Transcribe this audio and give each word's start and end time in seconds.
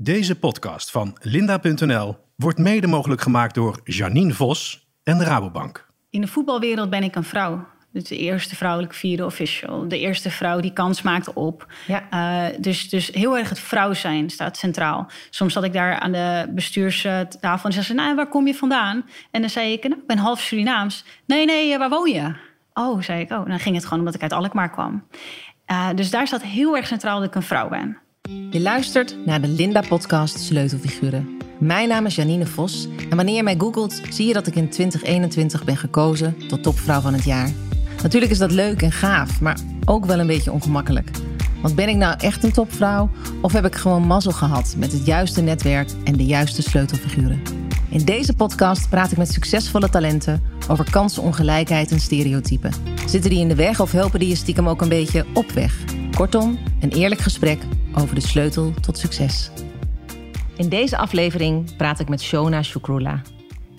Deze 0.00 0.38
podcast 0.38 0.90
van 0.90 1.16
Linda.nl 1.20 2.16
wordt 2.36 2.58
mede 2.58 2.86
mogelijk 2.86 3.20
gemaakt 3.20 3.54
door 3.54 3.80
Janine 3.84 4.32
Vos 4.32 4.88
en 5.02 5.18
de 5.18 5.24
Rabobank. 5.24 5.86
In 6.10 6.20
de 6.20 6.26
voetbalwereld 6.26 6.90
ben 6.90 7.02
ik 7.02 7.16
een 7.16 7.24
vrouw. 7.24 7.66
Dus 7.92 8.04
de 8.04 8.16
eerste 8.16 8.56
vrouwelijke 8.56 8.94
vierde 8.94 9.24
official. 9.24 9.88
De 9.88 9.98
eerste 9.98 10.30
vrouw 10.30 10.60
die 10.60 10.72
kans 10.72 11.02
maakte 11.02 11.34
op. 11.34 11.72
Ja. 11.86 12.06
Uh, 12.10 12.58
dus, 12.60 12.88
dus 12.88 13.08
heel 13.08 13.38
erg 13.38 13.48
het 13.48 13.58
vrouw 13.58 13.92
zijn 13.92 14.30
staat 14.30 14.56
centraal. 14.56 15.10
Soms 15.30 15.52
zat 15.52 15.64
ik 15.64 15.72
daar 15.72 15.98
aan 15.98 16.12
de 16.12 16.50
bestuurstafel 16.54 17.68
en 17.68 17.72
zei 17.72 17.84
ze... 17.84 17.94
nou, 17.94 18.14
waar 18.14 18.28
kom 18.28 18.46
je 18.46 18.54
vandaan? 18.54 19.04
En 19.30 19.40
dan 19.40 19.50
zei 19.50 19.72
ik, 19.72 19.82
nou, 19.82 20.00
ik 20.00 20.06
ben 20.06 20.18
half 20.18 20.40
Surinaams. 20.40 21.04
Nee, 21.26 21.44
nee, 21.44 21.78
waar 21.78 21.90
woon 21.90 22.10
je? 22.10 22.34
Oh, 22.72 23.02
zei 23.02 23.20
ik. 23.20 23.30
Oh, 23.30 23.46
dan 23.46 23.58
ging 23.58 23.74
het 23.74 23.84
gewoon 23.84 23.98
omdat 23.98 24.14
ik 24.14 24.22
uit 24.22 24.32
Alkmaar 24.32 24.70
kwam. 24.70 25.06
Uh, 25.70 25.88
dus 25.94 26.10
daar 26.10 26.26
staat 26.26 26.42
heel 26.42 26.76
erg 26.76 26.86
centraal 26.86 27.18
dat 27.18 27.28
ik 27.28 27.34
een 27.34 27.42
vrouw 27.42 27.68
ben. 27.68 27.98
Je 28.28 28.60
luistert 28.60 29.16
naar 29.24 29.40
de 29.40 29.48
Linda-podcast 29.48 30.38
Sleutelfiguren. 30.38 31.38
Mijn 31.58 31.88
naam 31.88 32.06
is 32.06 32.14
Janine 32.14 32.46
Vos 32.46 32.88
en 33.10 33.16
wanneer 33.16 33.34
je 33.34 33.42
mij 33.42 33.54
googelt... 33.58 34.00
zie 34.10 34.26
je 34.26 34.32
dat 34.32 34.46
ik 34.46 34.54
in 34.54 34.68
2021 34.68 35.64
ben 35.64 35.76
gekozen 35.76 36.36
tot 36.48 36.62
topvrouw 36.62 37.00
van 37.00 37.12
het 37.12 37.24
jaar. 37.24 37.50
Natuurlijk 38.02 38.32
is 38.32 38.38
dat 38.38 38.50
leuk 38.50 38.82
en 38.82 38.92
gaaf, 38.92 39.40
maar 39.40 39.58
ook 39.84 40.04
wel 40.04 40.18
een 40.18 40.26
beetje 40.26 40.52
ongemakkelijk. 40.52 41.10
Want 41.62 41.74
ben 41.74 41.88
ik 41.88 41.96
nou 41.96 42.14
echt 42.18 42.44
een 42.44 42.52
topvrouw 42.52 43.10
of 43.40 43.52
heb 43.52 43.64
ik 43.64 43.74
gewoon 43.74 44.06
mazzel 44.06 44.32
gehad... 44.32 44.74
met 44.78 44.92
het 44.92 45.06
juiste 45.06 45.40
netwerk 45.40 45.90
en 46.04 46.16
de 46.16 46.26
juiste 46.26 46.62
sleutelfiguren? 46.62 47.42
In 47.88 48.04
deze 48.04 48.34
podcast 48.34 48.88
praat 48.88 49.12
ik 49.12 49.18
met 49.18 49.32
succesvolle 49.32 49.90
talenten 49.90 50.42
over 50.68 50.90
kansenongelijkheid 50.90 51.90
en 51.90 52.00
stereotypen. 52.00 52.72
Zitten 53.06 53.30
die 53.30 53.40
in 53.40 53.48
de 53.48 53.54
weg 53.54 53.80
of 53.80 53.92
helpen 53.92 54.18
die 54.18 54.28
je 54.28 54.36
stiekem 54.36 54.68
ook 54.68 54.82
een 54.82 54.88
beetje 54.88 55.26
op 55.34 55.50
weg? 55.50 55.97
Kortom, 56.18 56.58
een 56.80 56.90
eerlijk 56.90 57.20
gesprek 57.20 57.62
over 57.94 58.14
de 58.14 58.20
sleutel 58.20 58.72
tot 58.80 58.98
succes. 58.98 59.50
In 60.56 60.68
deze 60.68 60.96
aflevering 60.96 61.76
praat 61.76 62.00
ik 62.00 62.08
met 62.08 62.22
Shona 62.22 62.62
Shukrula. 62.62 63.22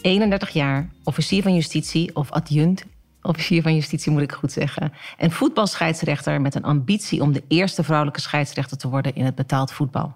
31 0.01 0.49
jaar, 0.49 0.89
officier 1.03 1.41
van 1.41 1.53
justitie 1.53 2.15
of 2.15 2.31
adjunct 2.31 2.85
officier 3.21 3.61
van 3.61 3.75
justitie 3.75 4.11
moet 4.11 4.21
ik 4.21 4.31
goed 4.31 4.51
zeggen. 4.51 4.93
En 5.17 5.31
voetbalscheidsrechter 5.31 6.41
met 6.41 6.55
een 6.55 6.63
ambitie 6.63 7.21
om 7.21 7.31
de 7.31 7.43
eerste 7.47 7.83
vrouwelijke 7.83 8.21
scheidsrechter 8.21 8.77
te 8.77 8.89
worden 8.89 9.15
in 9.15 9.25
het 9.25 9.35
betaald 9.35 9.71
voetbal. 9.71 10.15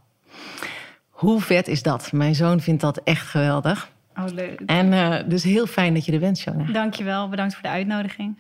Hoe 1.09 1.41
vet 1.41 1.67
is 1.67 1.83
dat? 1.83 2.11
Mijn 2.11 2.35
zoon 2.35 2.59
vindt 2.59 2.81
dat 2.81 2.97
echt 2.97 3.27
geweldig. 3.27 3.91
Oh, 4.15 4.25
leuk. 4.33 4.61
En 4.65 4.91
uh, 4.91 5.15
dus 5.27 5.43
heel 5.43 5.67
fijn 5.67 5.93
dat 5.93 6.05
je 6.05 6.11
er 6.11 6.19
bent, 6.19 6.37
Shona. 6.37 6.71
Dankjewel, 6.71 7.30
bedankt 7.30 7.53
voor 7.53 7.63
de 7.63 7.69
uitnodiging. 7.69 8.37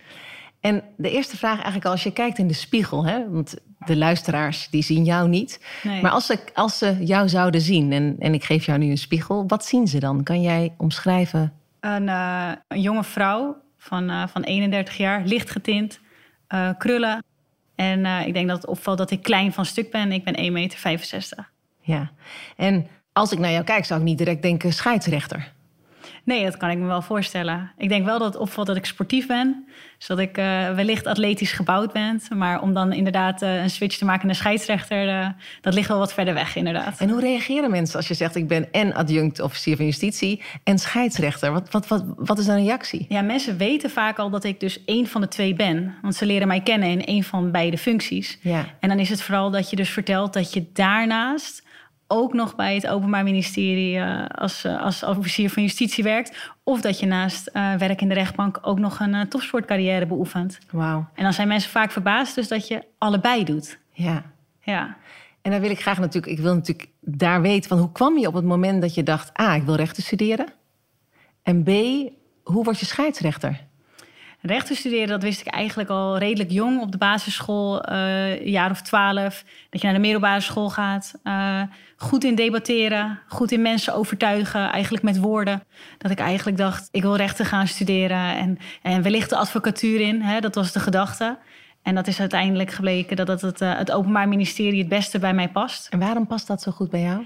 En 0.63 0.83
de 0.97 1.11
eerste 1.11 1.37
vraag 1.37 1.55
eigenlijk 1.55 1.85
als 1.85 2.03
je 2.03 2.11
kijkt 2.11 2.37
in 2.37 2.47
de 2.47 2.53
spiegel, 2.53 3.05
hè, 3.05 3.29
want 3.29 3.55
de 3.87 3.97
luisteraars 3.97 4.69
die 4.69 4.83
zien 4.83 5.03
jou 5.03 5.29
niet. 5.29 5.59
Nee. 5.83 6.01
Maar 6.01 6.11
als 6.11 6.25
ze, 6.25 6.39
als 6.53 6.77
ze 6.77 6.97
jou 6.99 7.29
zouden 7.29 7.61
zien 7.61 7.91
en, 7.91 8.15
en 8.19 8.33
ik 8.33 8.43
geef 8.43 8.65
jou 8.65 8.79
nu 8.79 8.89
een 8.89 8.97
spiegel, 8.97 9.43
wat 9.47 9.65
zien 9.65 9.87
ze 9.87 9.99
dan? 9.99 10.23
Kan 10.23 10.41
jij 10.41 10.73
omschrijven? 10.77 11.53
Een, 11.79 12.07
uh, 12.07 12.51
een 12.67 12.81
jonge 12.81 13.03
vrouw 13.03 13.57
van, 13.77 14.09
uh, 14.09 14.27
van 14.27 14.43
31 14.43 14.97
jaar, 14.97 15.21
licht 15.25 15.51
getint, 15.51 15.99
uh, 16.53 16.69
krullen. 16.77 17.23
En 17.75 18.05
ik 18.05 18.33
denk 18.33 18.47
dat 18.47 18.57
het 18.57 18.67
opvalt 18.67 18.97
dat 18.97 19.11
ik 19.11 19.23
klein 19.23 19.53
van 19.53 19.65
stuk 19.65 19.91
ben. 19.91 20.11
Ik 20.11 20.23
ben 20.23 20.35
1,65 20.35 20.51
meter. 20.51 21.49
Ja, 21.79 22.11
en 22.55 22.87
als 23.13 23.31
ik 23.31 23.39
naar 23.39 23.51
jou 23.51 23.63
kijk, 23.63 23.85
zou 23.85 23.99
ik 23.99 24.05
niet 24.05 24.17
direct 24.17 24.41
denken 24.41 24.73
scheidsrechter. 24.73 25.51
Nee, 26.25 26.43
dat 26.43 26.57
kan 26.57 26.69
ik 26.69 26.77
me 26.77 26.85
wel 26.85 27.01
voorstellen. 27.01 27.71
Ik 27.77 27.89
denk 27.89 28.05
wel 28.05 28.19
dat 28.19 28.33
het 28.33 28.41
opvalt 28.41 28.67
dat 28.67 28.75
ik 28.75 28.85
sportief 28.85 29.27
ben. 29.27 29.65
Dus 29.97 30.07
dat 30.07 30.19
ik 30.19 30.37
uh, 30.37 30.75
wellicht 30.75 31.05
atletisch 31.05 31.51
gebouwd 31.51 31.93
ben. 31.93 32.21
Maar 32.35 32.61
om 32.61 32.73
dan 32.73 32.93
inderdaad 32.93 33.41
uh, 33.41 33.61
een 33.61 33.69
switch 33.69 33.97
te 33.97 34.05
maken 34.05 34.25
naar 34.25 34.35
scheidsrechter... 34.35 35.07
Uh, 35.07 35.27
dat 35.61 35.73
ligt 35.73 35.87
wel 35.87 35.97
wat 35.97 36.13
verder 36.13 36.33
weg, 36.33 36.55
inderdaad. 36.55 36.99
En 36.99 37.09
hoe 37.09 37.19
reageren 37.19 37.71
mensen 37.71 37.97
als 37.97 38.07
je 38.07 38.13
zegt... 38.13 38.35
ik 38.35 38.47
ben 38.47 38.71
en 38.71 38.93
adjunct 38.93 39.39
officier 39.39 39.75
van 39.75 39.85
justitie 39.85 40.41
en 40.63 40.79
scheidsrechter? 40.79 41.51
Wat, 41.51 41.71
wat, 41.71 41.87
wat, 41.87 42.03
wat 42.15 42.39
is 42.39 42.45
dan 42.45 42.55
een 42.55 42.65
reactie? 42.65 43.05
Ja, 43.09 43.21
mensen 43.21 43.57
weten 43.57 43.89
vaak 43.89 44.19
al 44.19 44.29
dat 44.29 44.43
ik 44.43 44.59
dus 44.59 44.85
één 44.85 45.07
van 45.07 45.21
de 45.21 45.27
twee 45.27 45.53
ben. 45.53 45.95
Want 46.01 46.15
ze 46.15 46.25
leren 46.25 46.47
mij 46.47 46.61
kennen 46.61 46.89
in 46.89 47.05
één 47.05 47.23
van 47.23 47.51
beide 47.51 47.77
functies. 47.77 48.37
Ja. 48.41 48.65
En 48.79 48.89
dan 48.89 48.99
is 48.99 49.09
het 49.09 49.21
vooral 49.21 49.51
dat 49.51 49.69
je 49.69 49.75
dus 49.75 49.89
vertelt 49.89 50.33
dat 50.33 50.53
je 50.53 50.65
daarnaast 50.73 51.62
ook 52.13 52.33
nog 52.33 52.55
bij 52.55 52.75
het 52.75 52.87
Openbaar 52.87 53.23
Ministerie 53.23 53.95
uh, 53.95 54.25
als, 54.25 54.65
uh, 54.65 54.81
als 54.81 55.03
officier 55.03 55.49
van 55.49 55.63
justitie 55.63 56.03
werkt. 56.03 56.51
Of 56.63 56.81
dat 56.81 56.99
je 56.99 57.05
naast 57.05 57.49
uh, 57.53 57.75
werk 57.75 58.01
in 58.01 58.07
de 58.07 58.13
rechtbank 58.13 58.59
ook 58.61 58.79
nog 58.79 58.99
een 58.99 59.27
topsportcarrière 59.29 60.05
beoefent. 60.05 60.59
Wauw. 60.71 61.07
En 61.13 61.23
dan 61.23 61.33
zijn 61.33 61.47
mensen 61.47 61.71
vaak 61.71 61.91
verbaasd 61.91 62.35
dus 62.35 62.47
dat 62.47 62.67
je 62.67 62.83
allebei 62.97 63.43
doet. 63.43 63.79
Ja. 63.91 64.23
Ja. 64.59 64.97
En 65.41 65.51
dan 65.51 65.59
wil 65.59 65.69
ik 65.69 65.81
graag 65.81 65.99
natuurlijk, 65.99 66.33
ik 66.33 66.39
wil 66.39 66.53
natuurlijk 66.53 66.89
daar 66.99 67.41
weten 67.41 67.69
van 67.69 67.77
hoe 67.77 67.91
kwam 67.91 68.17
je 68.17 68.27
op 68.27 68.33
het 68.33 68.45
moment 68.45 68.81
dat 68.81 68.93
je 68.93 69.03
dacht, 69.03 69.39
A, 69.39 69.55
ik 69.55 69.63
wil 69.63 69.75
rechten 69.75 70.03
studeren. 70.03 70.45
En 71.43 71.63
B, 71.63 71.69
hoe 72.43 72.63
word 72.63 72.79
je 72.79 72.85
scheidsrechter? 72.85 73.67
Rechten 74.45 74.75
studeren, 74.75 75.07
dat 75.07 75.23
wist 75.23 75.41
ik 75.41 75.47
eigenlijk 75.47 75.89
al 75.89 76.17
redelijk 76.17 76.51
jong 76.51 76.81
op 76.81 76.91
de 76.91 76.97
basisschool, 76.97 77.89
uh, 77.89 78.29
een 78.29 78.49
jaar 78.49 78.71
of 78.71 78.81
twaalf. 78.81 79.43
Dat 79.69 79.81
je 79.81 79.87
naar 79.87 79.95
de 79.95 80.01
middelbare 80.01 80.41
school 80.41 80.69
gaat. 80.69 81.13
Uh, 81.23 81.61
goed 81.97 82.23
in 82.23 82.35
debatteren, 82.35 83.19
goed 83.27 83.51
in 83.51 83.61
mensen 83.61 83.93
overtuigen, 83.93 84.71
eigenlijk 84.71 85.03
met 85.03 85.19
woorden. 85.19 85.63
Dat 85.97 86.11
ik 86.11 86.19
eigenlijk 86.19 86.57
dacht, 86.57 86.87
ik 86.91 87.01
wil 87.01 87.15
rechten 87.15 87.45
gaan 87.45 87.67
studeren 87.67 88.37
en, 88.37 88.57
en 88.81 89.01
wellicht 89.01 89.29
de 89.29 89.35
advocatuur 89.35 89.99
in. 89.99 90.21
Hè, 90.21 90.39
dat 90.39 90.55
was 90.55 90.71
de 90.71 90.79
gedachte. 90.79 91.37
En 91.81 91.95
dat 91.95 92.07
is 92.07 92.19
uiteindelijk 92.19 92.71
gebleken 92.71 93.15
dat 93.15 93.41
het, 93.41 93.61
uh, 93.61 93.77
het 93.77 93.91
Openbaar 93.91 94.27
Ministerie 94.27 94.79
het 94.79 94.89
beste 94.89 95.19
bij 95.19 95.33
mij 95.33 95.49
past. 95.49 95.87
En 95.87 95.99
waarom 95.99 96.27
past 96.27 96.47
dat 96.47 96.61
zo 96.61 96.71
goed 96.71 96.89
bij 96.89 97.01
jou? 97.01 97.25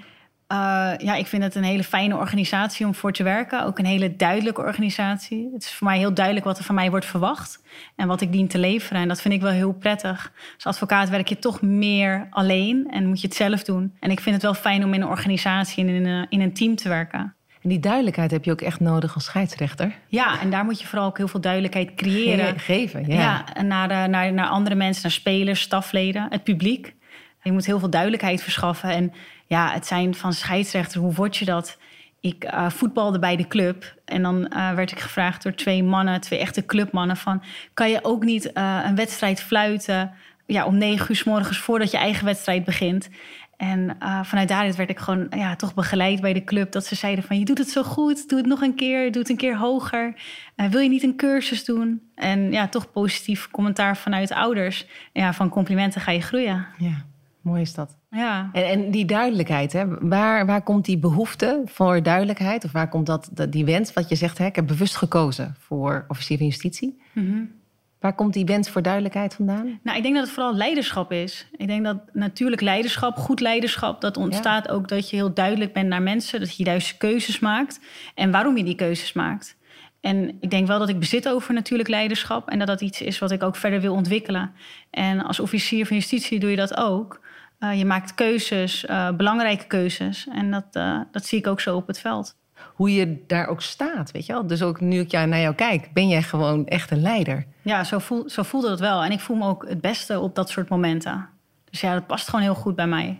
Uh, 0.51 0.57
ja, 0.97 1.15
ik 1.15 1.27
vind 1.27 1.43
het 1.43 1.55
een 1.55 1.63
hele 1.63 1.83
fijne 1.83 2.15
organisatie 2.15 2.85
om 2.85 2.95
voor 2.95 3.11
te 3.11 3.23
werken. 3.23 3.65
Ook 3.65 3.79
een 3.79 3.85
hele 3.85 4.15
duidelijke 4.15 4.61
organisatie. 4.61 5.49
Het 5.53 5.63
is 5.63 5.73
voor 5.73 5.87
mij 5.87 5.97
heel 5.97 6.13
duidelijk 6.13 6.45
wat 6.45 6.57
er 6.57 6.63
van 6.63 6.75
mij 6.75 6.89
wordt 6.89 7.05
verwacht 7.05 7.63
en 7.95 8.07
wat 8.07 8.21
ik 8.21 8.31
dien 8.31 8.47
te 8.47 8.57
leveren. 8.57 9.01
En 9.01 9.07
dat 9.07 9.21
vind 9.21 9.33
ik 9.33 9.41
wel 9.41 9.51
heel 9.51 9.73
prettig. 9.73 10.31
Als 10.55 10.65
advocaat 10.65 11.09
werk 11.09 11.27
je 11.27 11.39
toch 11.39 11.61
meer 11.61 12.27
alleen 12.29 12.87
en 12.91 13.07
moet 13.07 13.21
je 13.21 13.27
het 13.27 13.35
zelf 13.35 13.63
doen. 13.63 13.93
En 13.99 14.11
ik 14.11 14.19
vind 14.19 14.35
het 14.35 14.43
wel 14.43 14.53
fijn 14.53 14.83
om 14.83 14.93
in 14.93 15.01
een 15.01 15.07
organisatie 15.07 15.83
en 15.83 15.89
in 15.89 16.05
een, 16.05 16.25
in 16.29 16.41
een 16.41 16.53
team 16.53 16.75
te 16.75 16.89
werken. 16.89 17.35
En 17.61 17.69
die 17.69 17.79
duidelijkheid 17.79 18.31
heb 18.31 18.43
je 18.43 18.51
ook 18.51 18.61
echt 18.61 18.79
nodig 18.79 19.13
als 19.13 19.25
scheidsrechter. 19.25 19.95
Ja, 20.07 20.41
en 20.41 20.49
daar 20.49 20.65
moet 20.65 20.79
je 20.79 20.87
vooral 20.87 21.07
ook 21.07 21.17
heel 21.17 21.27
veel 21.27 21.41
duidelijkheid 21.41 21.95
creëren. 21.95 22.53
Ge 22.53 22.59
geven, 22.59 23.05
ja. 23.07 23.43
ja 23.55 23.63
naar, 23.63 24.09
naar, 24.09 24.33
naar 24.33 24.47
andere 24.47 24.75
mensen, 24.75 25.03
naar 25.03 25.11
spelers, 25.11 25.61
stafleden, 25.61 26.27
het 26.29 26.43
publiek. 26.43 26.95
Je 27.41 27.53
moet 27.53 27.65
heel 27.65 27.79
veel 27.79 27.89
duidelijkheid 27.89 28.43
verschaffen. 28.43 28.89
En 28.89 29.13
ja, 29.47 29.71
het 29.71 29.85
zijn 29.85 30.15
van 30.15 30.33
scheidsrechter, 30.33 31.01
hoe 31.01 31.13
word 31.13 31.37
je 31.37 31.45
dat? 31.45 31.77
Ik 32.19 32.43
uh, 32.43 32.69
voetbalde 32.69 33.19
bij 33.19 33.35
de 33.35 33.47
club 33.47 33.95
en 34.05 34.21
dan 34.21 34.51
uh, 34.53 34.73
werd 34.73 34.91
ik 34.91 34.99
gevraagd 34.99 35.43
door 35.43 35.53
twee 35.53 35.83
mannen, 35.83 36.21
twee 36.21 36.39
echte 36.39 36.65
clubmannen, 36.65 37.17
van 37.17 37.43
kan 37.73 37.89
je 37.89 38.03
ook 38.03 38.23
niet 38.23 38.51
uh, 38.53 38.79
een 38.85 38.95
wedstrijd 38.95 39.41
fluiten 39.41 40.11
ja, 40.45 40.65
om 40.65 40.77
negen 40.77 41.05
uur 41.09 41.15
s 41.15 41.23
morgens 41.23 41.57
voordat 41.57 41.91
je 41.91 41.97
eigen 41.97 42.25
wedstrijd 42.25 42.65
begint? 42.65 43.09
En 43.57 43.97
vanuit 44.23 44.47
daaruit 44.47 44.75
werd 44.75 44.89
ik 44.89 44.99
gewoon 44.99 45.27
ja, 45.29 45.55
toch 45.55 45.73
begeleid 45.73 46.21
bij 46.21 46.33
de 46.33 46.43
club. 46.43 46.71
Dat 46.71 46.85
ze 46.85 46.95
zeiden 46.95 47.23
van 47.23 47.39
je 47.39 47.45
doet 47.45 47.57
het 47.57 47.69
zo 47.69 47.83
goed, 47.83 48.29
doe 48.29 48.37
het 48.37 48.47
nog 48.47 48.61
een 48.61 48.75
keer, 48.75 49.11
doe 49.11 49.21
het 49.21 49.29
een 49.29 49.37
keer 49.37 49.57
hoger. 49.57 50.13
wil 50.55 50.79
je 50.79 50.89
niet 50.89 51.03
een 51.03 51.15
cursus 51.15 51.65
doen? 51.65 52.01
En 52.15 52.51
ja, 52.51 52.67
toch 52.67 52.91
positief 52.91 53.49
commentaar 53.51 53.97
vanuit 53.97 54.31
ouders. 54.31 54.85
Ja, 55.13 55.33
van 55.33 55.49
complimenten 55.49 56.01
ga 56.01 56.11
je 56.11 56.21
groeien. 56.21 56.65
Ja. 56.77 57.05
Mooi 57.47 57.61
is 57.61 57.73
dat. 57.73 57.97
Ja. 58.09 58.49
En, 58.53 58.65
en 58.65 58.91
die 58.91 59.05
duidelijkheid, 59.05 59.73
hè? 59.73 59.85
Waar, 59.99 60.45
waar 60.45 60.61
komt 60.61 60.85
die 60.85 60.97
behoefte 60.97 61.61
voor 61.65 62.03
duidelijkheid? 62.03 62.63
Of 62.63 62.71
waar 62.71 62.89
komt 62.89 63.05
dat, 63.05 63.29
dat 63.31 63.51
die 63.51 63.65
wens, 63.65 63.93
wat 63.93 64.09
je 64.09 64.15
zegt, 64.15 64.37
hè? 64.37 64.45
ik 64.45 64.55
heb 64.55 64.67
bewust 64.67 64.95
gekozen 64.95 65.55
voor 65.59 66.05
officier 66.07 66.37
van 66.37 66.45
justitie. 66.45 67.01
Mm 67.13 67.25
-hmm. 67.25 67.55
Waar 67.99 68.15
komt 68.15 68.33
die 68.33 68.45
wens 68.45 68.69
voor 68.69 68.81
duidelijkheid 68.81 69.33
vandaan? 69.33 69.79
Nou, 69.83 69.97
ik 69.97 70.03
denk 70.03 70.15
dat 70.15 70.23
het 70.23 70.33
vooral 70.33 70.55
leiderschap 70.55 71.11
is. 71.11 71.47
Ik 71.57 71.67
denk 71.67 71.83
dat 71.83 71.97
natuurlijk 72.13 72.61
leiderschap, 72.61 73.17
goed 73.17 73.39
leiderschap, 73.39 74.01
dat 74.01 74.17
ontstaat 74.17 74.65
ja. 74.65 74.73
ook 74.73 74.87
dat 74.87 75.09
je 75.09 75.15
heel 75.15 75.33
duidelijk 75.33 75.73
bent 75.73 75.87
naar 75.87 76.01
mensen, 76.01 76.39
dat 76.39 76.57
je 76.57 76.63
de 76.63 76.69
juiste 76.69 76.97
keuzes 76.97 77.39
maakt 77.39 77.79
en 78.15 78.31
waarom 78.31 78.57
je 78.57 78.63
die 78.63 78.75
keuzes 78.75 79.13
maakt. 79.13 79.57
En 80.01 80.37
ik 80.39 80.49
denk 80.49 80.67
wel 80.67 80.79
dat 80.79 80.89
ik 80.89 80.99
bezit 80.99 81.29
over 81.29 81.53
natuurlijk 81.53 81.89
leiderschap 81.89 82.49
en 82.49 82.57
dat 82.57 82.67
dat 82.67 82.81
iets 82.81 83.01
is 83.01 83.19
wat 83.19 83.31
ik 83.31 83.43
ook 83.43 83.55
verder 83.55 83.81
wil 83.81 83.93
ontwikkelen. 83.93 84.51
En 84.89 85.23
als 85.23 85.39
officier 85.39 85.85
van 85.85 85.95
justitie 85.95 86.39
doe 86.39 86.49
je 86.49 86.55
dat 86.55 86.77
ook. 86.77 87.19
Uh, 87.59 87.77
je 87.77 87.85
maakt 87.85 88.13
keuzes, 88.13 88.85
uh, 88.85 89.11
belangrijke 89.11 89.67
keuzes. 89.67 90.27
En 90.31 90.51
dat, 90.51 90.65
uh, 90.73 90.99
dat 91.11 91.25
zie 91.25 91.39
ik 91.39 91.47
ook 91.47 91.59
zo 91.59 91.75
op 91.75 91.87
het 91.87 91.99
veld. 91.99 92.35
Hoe 92.73 92.93
je 92.93 93.23
daar 93.27 93.47
ook 93.47 93.61
staat, 93.61 94.11
weet 94.11 94.25
je 94.25 94.33
wel? 94.33 94.47
Dus 94.47 94.61
ook 94.61 94.79
nu 94.79 94.99
ik 94.99 95.11
naar 95.11 95.39
jou 95.39 95.55
kijk, 95.55 95.93
ben 95.93 96.07
jij 96.07 96.21
gewoon 96.21 96.65
echt 96.65 96.91
een 96.91 97.01
leider. 97.01 97.45
Ja, 97.61 97.83
zo, 97.83 97.99
voel, 97.99 98.29
zo 98.29 98.43
voelde 98.43 98.69
het 98.69 98.79
wel. 98.79 99.03
En 99.03 99.11
ik 99.11 99.19
voel 99.19 99.37
me 99.37 99.47
ook 99.47 99.67
het 99.69 99.81
beste 99.81 100.19
op 100.19 100.35
dat 100.35 100.49
soort 100.49 100.69
momenten. 100.69 101.29
Dus 101.69 101.81
ja, 101.81 101.93
dat 101.93 102.07
past 102.07 102.27
gewoon 102.27 102.41
heel 102.41 102.55
goed 102.55 102.75
bij 102.75 102.87
mij. 102.87 103.19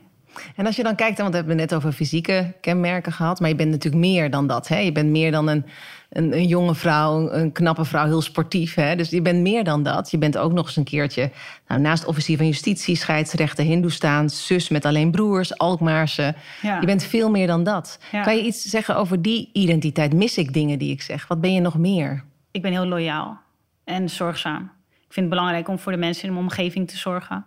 En 0.55 0.65
als 0.65 0.75
je 0.75 0.83
dan 0.83 0.95
kijkt, 0.95 1.17
want 1.17 1.29
we 1.29 1.35
hebben 1.35 1.57
het 1.57 1.69
net 1.69 1.79
over 1.79 1.91
fysieke 1.91 2.53
kenmerken 2.61 3.11
gehad, 3.11 3.39
maar 3.39 3.49
je 3.49 3.55
bent 3.55 3.69
natuurlijk 3.69 4.03
meer 4.03 4.29
dan 4.29 4.47
dat. 4.47 4.67
Hè? 4.67 4.77
Je 4.77 4.91
bent 4.91 5.09
meer 5.09 5.31
dan 5.31 5.47
een, 5.47 5.65
een, 6.09 6.33
een 6.33 6.47
jonge 6.47 6.75
vrouw, 6.75 7.31
een 7.31 7.51
knappe 7.51 7.85
vrouw, 7.85 8.05
heel 8.05 8.21
sportief. 8.21 8.75
Hè? 8.75 8.95
Dus 8.95 9.09
je 9.09 9.21
bent 9.21 9.41
meer 9.41 9.63
dan 9.63 9.83
dat. 9.83 10.11
Je 10.11 10.17
bent 10.17 10.37
ook 10.37 10.53
nog 10.53 10.65
eens 10.65 10.75
een 10.75 10.83
keertje, 10.83 11.31
nou, 11.67 11.81
naast 11.81 12.05
officier 12.05 12.37
van 12.37 12.45
justitie, 12.45 12.95
scheidsrechter, 12.95 13.63
Hindoestaans, 13.65 14.45
zus 14.45 14.69
met 14.69 14.85
alleen 14.85 15.11
broers, 15.11 15.57
Alkmaarse. 15.57 16.35
Ja. 16.61 16.79
Je 16.79 16.85
bent 16.85 17.03
veel 17.03 17.29
meer 17.29 17.47
dan 17.47 17.63
dat. 17.63 17.99
Ja. 18.11 18.23
Kan 18.23 18.35
je 18.35 18.43
iets 18.43 18.61
zeggen 18.61 18.95
over 18.95 19.21
die 19.21 19.49
identiteit? 19.53 20.13
Mis 20.13 20.37
ik 20.37 20.53
dingen 20.53 20.79
die 20.79 20.91
ik 20.91 21.01
zeg? 21.01 21.27
Wat 21.27 21.41
ben 21.41 21.53
je 21.53 21.61
nog 21.61 21.77
meer? 21.77 22.23
Ik 22.51 22.61
ben 22.61 22.71
heel 22.71 22.85
loyaal 22.85 23.39
en 23.83 24.09
zorgzaam. 24.09 24.71
Ik 24.89 25.13
vind 25.13 25.25
het 25.25 25.35
belangrijk 25.35 25.67
om 25.67 25.79
voor 25.79 25.91
de 25.91 25.97
mensen 25.97 26.27
in 26.27 26.33
mijn 26.33 26.45
omgeving 26.45 26.87
te 26.87 26.97
zorgen. 26.97 27.45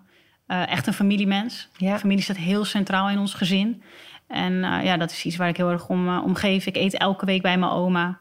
Eh, 0.50 0.70
echt 0.70 0.86
een 0.86 0.92
familiemens. 0.92 1.68
Ja. 1.76 1.98
Familie 1.98 2.22
staat 2.22 2.36
heel 2.36 2.64
centraal 2.64 3.10
in 3.10 3.18
ons 3.18 3.34
gezin. 3.34 3.82
En 4.26 4.64
eh, 4.64 4.84
ja, 4.84 4.96
dat 4.96 5.10
is 5.10 5.24
iets 5.24 5.36
waar 5.36 5.48
ik 5.48 5.56
heel 5.56 5.70
erg 5.70 5.88
om, 5.88 6.08
eh, 6.08 6.22
om 6.24 6.34
geef. 6.34 6.66
Ik 6.66 6.76
eet 6.76 6.96
elke 6.96 7.26
week 7.26 7.42
bij 7.42 7.58
mijn 7.58 7.72
oma. 7.72 8.18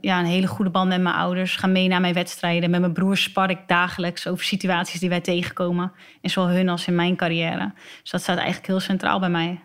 Ja, 0.00 0.18
een 0.18 0.24
hele 0.24 0.46
goede 0.46 0.70
band 0.70 0.88
met 0.88 1.00
mijn 1.00 1.14
ouders. 1.14 1.56
Ga 1.56 1.66
mee 1.66 1.88
naar 1.88 2.00
mijn 2.00 2.14
wedstrijden. 2.14 2.70
Met 2.70 2.80
mijn 2.80 2.92
broers 2.92 3.22
spar 3.22 3.50
ik 3.50 3.58
dagelijks 3.66 4.26
over 4.26 4.44
situaties 4.44 5.00
die 5.00 5.08
wij 5.08 5.20
tegenkomen. 5.20 5.92
In 6.20 6.30
zowel 6.30 6.54
hun 6.54 6.68
als 6.68 6.86
in 6.86 6.94
mijn 6.94 7.16
carrière. 7.16 7.72
Dus 8.00 8.10
dat 8.10 8.20
staat 8.20 8.36
eigenlijk 8.36 8.66
heel 8.66 8.80
centraal 8.80 9.20
bij 9.20 9.28
mij. 9.28 9.60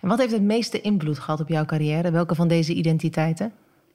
En 0.00 0.08
wat 0.08 0.18
heeft 0.18 0.32
het 0.32 0.42
meeste 0.42 0.80
invloed 0.80 1.18
gehad 1.18 1.40
op 1.40 1.48
jouw 1.48 1.64
carrière? 1.64 2.10
Welke 2.10 2.34
van 2.34 2.48
deze 2.48 2.74
identiteiten? 2.74 3.52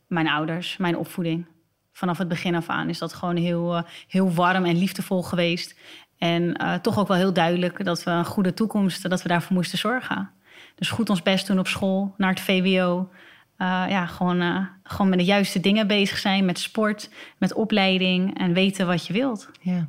mijn 0.08 0.28
ouders, 0.28 0.78
mijn 0.78 0.98
opvoeding. 0.98 1.46
Vanaf 1.92 2.18
het 2.18 2.28
begin 2.28 2.56
af 2.56 2.70
aan 2.70 2.90
is 2.90 2.98
dat 2.98 3.14
gewoon 3.14 3.36
heel, 3.36 3.84
heel 4.08 4.32
warm 4.32 4.66
en 4.66 4.78
liefdevol 4.78 5.24
geweest. 5.24 5.76
En 6.24 6.54
eh, 6.54 6.74
toch 6.74 7.00
ook 7.00 7.08
wel 7.08 7.18
heel 7.18 7.34
duidelijk 7.34 7.86
dat 7.86 8.04
we 8.04 8.12
een 8.12 8.26
goede 8.26 8.54
toekomst, 8.54 9.10
dat 9.10 9.22
we 9.22 9.28
daarvoor 9.28 9.54
moesten 9.56 9.78
zorgen. 9.78 10.30
Dus 10.76 10.90
goed 10.90 11.10
ons 11.10 11.22
best 11.22 11.48
doen 11.48 11.60
op 11.60 11.68
school, 11.68 12.14
naar 12.18 12.30
het 12.30 12.40
VWO. 12.40 13.10
Eh, 13.58 13.84
ja, 13.90 14.06
gewoon, 14.06 14.42
eh, 14.42 14.58
gewoon 14.84 15.10
met 15.10 15.20
de 15.20 15.26
juiste 15.26 15.60
dingen 15.60 15.88
bezig 15.88 16.18
zijn, 16.18 16.46
met 16.46 16.60
sport, 16.60 17.10
met 17.38 17.54
opleiding 17.54 18.40
en 18.40 18.54
weten 18.54 18.88
wat 18.88 19.08
je 19.08 19.14
wilt. 19.14 19.50
Ja. 19.62 19.88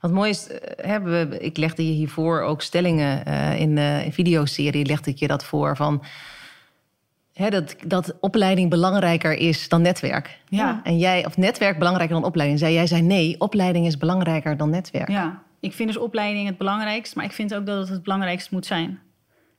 Wat 0.00 0.10
mooi 0.12 0.30
is, 0.30 0.48
hè, 0.76 1.00
we- 1.00 1.36
ik 1.40 1.56
legde 1.56 1.86
je 1.86 1.92
hiervoor 1.92 2.40
ook 2.42 2.62
stellingen 2.62 3.24
in 3.56 3.74
de 3.74 4.06
videoserie, 4.10 4.86
legde 4.86 5.10
ik 5.10 5.18
je 5.18 5.26
dat 5.26 5.44
voor 5.44 5.76
van 5.76 6.04
hè, 7.32 7.50
dat, 7.50 7.76
dat 7.86 8.16
opleiding 8.20 8.70
belangrijker 8.70 9.32
is 9.32 9.68
dan 9.68 9.82
netwerk. 9.82 10.38
Ja. 10.48 10.80
En 10.84 10.98
jij, 10.98 11.26
of 11.26 11.36
netwerk 11.36 11.78
belangrijker 11.78 12.14
dan 12.14 12.24
opleiding. 12.24 12.58
Zei 12.60 12.74
jij 12.74 12.86
zei 12.86 13.02
nee, 13.02 13.40
opleiding 13.40 13.86
is 13.86 13.98
belangrijker 13.98 14.56
dan 14.56 14.70
netwerk. 14.70 15.08
Ja, 15.08 15.42
ik 15.60 15.72
vind 15.72 15.88
dus 15.88 15.98
opleiding 15.98 16.46
het 16.46 16.58
belangrijkst, 16.58 17.16
maar 17.16 17.24
ik 17.24 17.32
vind 17.32 17.54
ook 17.54 17.66
dat 17.66 17.78
het 17.78 17.88
het 17.88 18.02
belangrijkste 18.02 18.54
moet 18.54 18.66
zijn. 18.66 18.98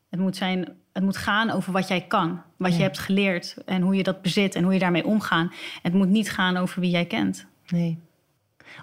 Het 0.10 0.20
moet, 0.20 0.36
zijn, 0.36 0.78
het 0.94 1.04
moet 1.04 1.18
gaan 1.18 1.50
over 1.50 1.72
wat 1.74 1.88
jij 1.88 2.02
kan, 2.02 2.42
wat 2.58 2.72
Ja. 2.72 2.78
je 2.78 2.84
hebt 2.84 3.00
geleerd 3.00 3.58
en 3.66 3.82
hoe 3.82 3.96
je 3.96 4.04
dat 4.04 4.22
bezit 4.22 4.56
en 4.56 4.64
hoe 4.64 4.74
je 4.74 4.80
daarmee 4.80 5.06
omgaan. 5.06 5.52
Het 5.82 5.94
moet 5.94 6.10
niet 6.10 6.32
gaan 6.32 6.58
over 6.58 6.82
wie 6.82 6.90
jij 6.90 7.06
kent. 7.06 7.46
Nee. 7.68 8.00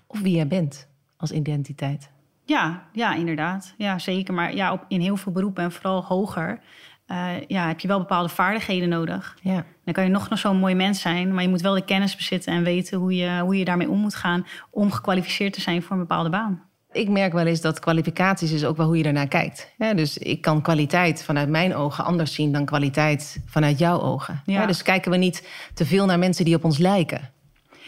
Of 0.07 0.21
wie 0.21 0.35
jij 0.37 0.47
bent 0.47 0.89
als 1.17 1.31
identiteit. 1.33 2.11
Ja, 2.45 2.89
ja, 2.93 3.15
inderdaad. 3.15 3.75
Ja, 3.77 3.99
zeker. 3.99 4.35
Maar 4.35 4.55
ja, 4.55 4.73
op, 4.73 4.85
in 4.89 5.01
heel 5.01 5.17
veel 5.17 5.33
beroepen 5.33 5.65
en 5.65 5.73
vooral 5.73 6.05
hoger 6.05 6.61
eh, 7.07 7.29
ja, 7.47 7.67
heb 7.67 7.81
je 7.81 7.89
wel 7.89 7.99
bepaalde 7.99 8.29
vaardigheden 8.29 8.89
nodig. 8.89 9.39
Ja. 9.43 9.65
Dan 9.85 9.95
kan 9.95 10.05
je 10.05 10.11
nog, 10.11 10.29
nog 10.29 10.39
zo'n 10.39 10.59
mooi 10.59 10.75
mens 10.75 11.01
zijn, 11.01 11.35
maar 11.35 11.43
je 11.43 11.49
moet 11.49 11.61
wel 11.61 11.75
de 11.75 11.85
kennis 11.85 12.17
bezitten 12.17 12.53
en 12.53 12.63
weten 12.63 12.99
hoe 12.99 13.15
je, 13.17 13.41
hoe 13.41 13.59
je 13.59 13.65
daarmee 13.65 13.91
om 13.91 13.99
moet 14.01 14.15
gaan 14.15 14.47
om 14.71 14.91
gekwalificeerd 14.91 15.53
te 15.53 15.61
zijn 15.61 15.83
voor 15.83 15.93
een 15.93 16.03
bepaalde 16.03 16.31
baan. 16.31 16.63
Ik 16.97 17.09
merk 17.09 17.33
wel 17.33 17.47
eens 17.47 17.61
dat 17.61 17.79
kwalificaties 17.79 18.53
is 18.53 18.65
ook 18.65 18.77
wel 18.77 18.87
hoe 18.87 18.99
je 18.99 19.05
ernaar 19.05 19.29
kijkt. 19.29 19.73
Ja, 19.79 19.95
dus 19.95 20.19
ik 20.19 20.41
kan 20.41 20.63
kwaliteit 20.63 21.25
vanuit 21.25 21.49
mijn 21.49 21.75
ogen 21.75 22.05
anders 22.05 22.35
zien 22.35 22.53
dan 22.53 22.65
kwaliteit 22.65 23.41
vanuit 23.47 23.79
jouw 23.79 24.01
ogen. 24.01 24.43
Ja. 24.45 24.61
Ja, 24.61 24.67
dus 24.67 24.83
kijken 24.83 25.11
we 25.11 25.17
niet 25.17 25.49
te 25.75 25.87
veel 25.87 26.07
naar 26.07 26.19
mensen 26.19 26.45
die 26.45 26.55
op 26.55 26.65
ons 26.65 26.79
lijken. 26.79 27.31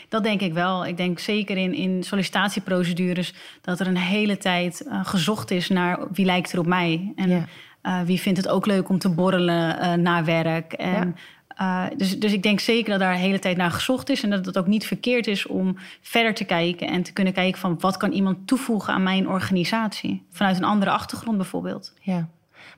Dat 0.09 0.23
denk 0.23 0.41
ik 0.41 0.53
wel. 0.53 0.87
Ik 0.87 0.97
denk 0.97 1.19
zeker 1.19 1.57
in, 1.57 1.75
in 1.75 2.03
sollicitatieprocedures 2.03 3.35
dat 3.61 3.81
er 3.81 3.87
een 3.87 3.97
hele 3.97 4.37
tijd 4.37 4.87
eh, 4.87 5.01
gezocht 5.05 5.51
is 5.51 5.69
naar 5.69 5.99
wie 6.13 6.25
lijkt 6.25 6.53
er 6.53 6.59
op 6.59 6.67
mij. 6.67 7.13
En 7.17 7.49
eh, 7.83 8.01
wie 8.01 8.21
vindt 8.21 8.39
het 8.39 8.49
ook 8.49 8.67
leuk 8.67 8.89
om 8.89 8.99
te 8.99 9.09
borrelen 9.09 9.81
eh, 9.81 9.93
na 9.93 10.25
werk. 10.25 10.73
En, 10.73 11.17
eh, 11.59 11.85
dus, 11.97 12.19
dus 12.19 12.33
ik 12.33 12.43
denk 12.43 12.61
zeker 12.61 12.91
dat 12.91 13.01
daar 13.01 13.13
de 13.13 13.19
hele 13.19 13.39
tijd 13.39 13.57
naar 13.57 13.71
gezocht 13.71 14.09
is. 14.09 14.23
En 14.23 14.31
dat 14.31 14.47
het 14.47 14.59
ook 14.59 14.67
niet 14.67 14.87
verkeerd 14.87 15.27
is 15.27 15.47
om 15.47 15.77
verder 16.01 16.35
te 16.35 16.45
kijken 16.45 16.89
en 16.89 17.03
te 17.03 17.13
kunnen 17.13 17.33
kijken 17.33 17.61
van 17.61 17.77
wat 17.81 17.97
kan 17.97 18.13
iemand 18.13 18.47
toevoegen 18.47 18.93
aan 18.93 19.03
mijn 19.03 19.29
organisatie. 19.29 20.27
Vanuit 20.31 20.57
een 20.57 20.65
andere 20.65 20.91
achtergrond 20.91 21.37
bijvoorbeeld. 21.37 21.95
Ja. 22.01 22.29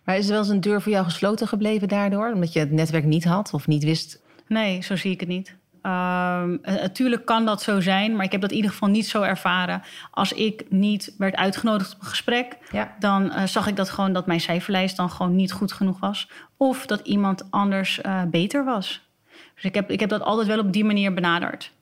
Maar 0.04 0.16
is 0.16 0.24
er 0.24 0.30
wel 0.30 0.40
eens 0.40 0.48
een 0.48 0.60
deur 0.60 0.82
voor 0.82 0.92
jou 0.92 1.04
gesloten 1.04 1.48
gebleven 1.48 1.88
daardoor? 1.88 2.32
Omdat 2.34 2.52
je 2.52 2.58
het 2.58 2.70
netwerk 2.70 3.04
niet 3.04 3.24
had 3.24 3.54
of 3.54 3.66
niet 3.66 3.84
wist? 3.84 4.20
Nee, 4.46 4.82
zo 4.82 4.96
zie 4.96 5.10
ik 5.10 5.20
het 5.20 5.28
niet. 5.28 5.56
Ehm, 5.82 6.56
eh, 6.62 6.74
natuurlijk 6.74 7.24
kan 7.24 7.44
dat 7.44 7.62
zo 7.62 7.80
zijn, 7.80 8.16
maar 8.16 8.24
ik 8.24 8.32
heb 8.32 8.40
dat 8.40 8.50
in 8.50 8.56
ieder 8.56 8.70
geval 8.70 8.88
niet 8.88 9.06
zo 9.06 9.22
ervaren. 9.22 9.82
Als 10.10 10.32
ik 10.32 10.64
niet 10.68 11.14
werd 11.18 11.36
uitgenodigd 11.36 11.94
op 11.94 12.00
een 12.00 12.06
gesprek, 12.06 12.56
Ja. 12.70 12.94
dan 12.98 13.32
eh, 13.32 13.46
zag 13.46 13.66
ik 13.66 13.76
dat 13.76 13.90
gewoon 13.90 14.12
dat 14.12 14.26
mijn 14.26 14.40
cijferlijst 14.40 14.96
dan 14.96 15.10
gewoon 15.10 15.36
niet 15.36 15.52
goed 15.52 15.72
genoeg 15.72 16.00
was. 16.00 16.28
Of 16.56 16.86
dat 16.86 17.00
iemand 17.00 17.50
anders 17.50 18.00
eh, 18.00 18.22
beter 18.30 18.64
was. 18.64 19.08
Dus 19.54 19.64
ik 19.64 19.74
heb, 19.74 19.90
ik 19.90 20.00
heb 20.00 20.08
dat 20.08 20.22
altijd 20.22 20.46
wel 20.48 20.58
op 20.58 20.72
die 20.72 20.84
manier 20.84 21.14
benaderd. 21.14 21.72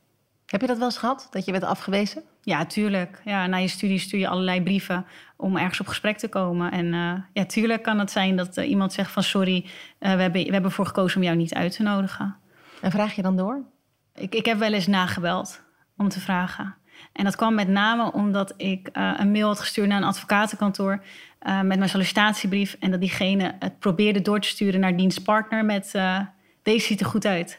Heb 0.46 0.60
je 0.60 0.66
dat 0.66 0.76
wel 0.76 0.86
eens 0.86 0.98
gehad, 0.98 1.28
dat 1.30 1.44
je 1.44 1.52
werd 1.52 1.64
afgewezen? 1.64 2.22
Ja, 2.42 2.66
tuurlijk. 2.66 3.20
Ja, 3.24 3.46
na 3.46 3.56
je 3.56 3.68
studie 3.68 3.98
stuur 3.98 4.20
je 4.20 4.28
allerlei 4.28 4.62
brieven 4.62 5.06
om 5.36 5.56
ergens 5.56 5.80
op 5.80 5.86
gesprek 5.86 6.18
te 6.18 6.28
komen. 6.28 6.72
En 6.72 6.94
eh, 6.94 7.12
ja, 7.32 7.44
tuurlijk 7.44 7.82
kan 7.82 7.98
het 7.98 8.10
zijn 8.10 8.36
dat 8.36 8.56
eh, 8.56 8.68
iemand 8.68 8.92
zegt 8.92 9.10
van 9.10 9.22
sorry, 9.22 9.64
eh, 9.98 10.14
we, 10.14 10.20
hebben, 10.20 10.44
we 10.44 10.52
hebben 10.52 10.70
ervoor 10.70 10.86
gekozen 10.86 11.16
om 11.16 11.22
jou 11.22 11.36
niet 11.36 11.54
uit 11.54 11.72
te 11.76 11.82
nodigen. 11.82 12.36
En 12.80 12.90
vraag 12.90 13.14
je 13.14 13.22
dan 13.22 13.36
door? 13.36 13.62
Ik, 14.18 14.34
ik 14.34 14.46
heb 14.46 14.58
wel 14.58 14.72
eens 14.72 14.86
nagebeld 14.86 15.60
om 15.96 16.08
te 16.08 16.20
vragen. 16.20 16.74
En 17.12 17.24
dat 17.24 17.36
kwam 17.36 17.54
met 17.54 17.68
name 17.68 18.12
omdat 18.12 18.54
ik 18.56 18.88
eh, 18.92 19.12
een 19.18 19.30
mail 19.30 19.46
had 19.46 19.60
gestuurd 19.60 19.88
naar 19.88 19.98
een 19.98 20.04
advocatenkantoor 20.08 21.02
eh, 21.38 21.60
met 21.60 21.78
mijn 21.78 21.90
sollicitatiebrief. 21.90 22.76
En 22.80 22.90
dat 22.90 23.00
diegene 23.00 23.54
het 23.58 23.78
probeerde 23.78 24.22
door 24.22 24.40
te 24.40 24.48
sturen 24.48 24.80
naar 24.80 24.96
dienstpartner 24.96 25.64
met 25.64 25.90
eh, 25.92 26.18
deze 26.62 26.86
ziet 26.86 27.00
er 27.00 27.06
goed 27.06 27.26
uit. 27.26 27.58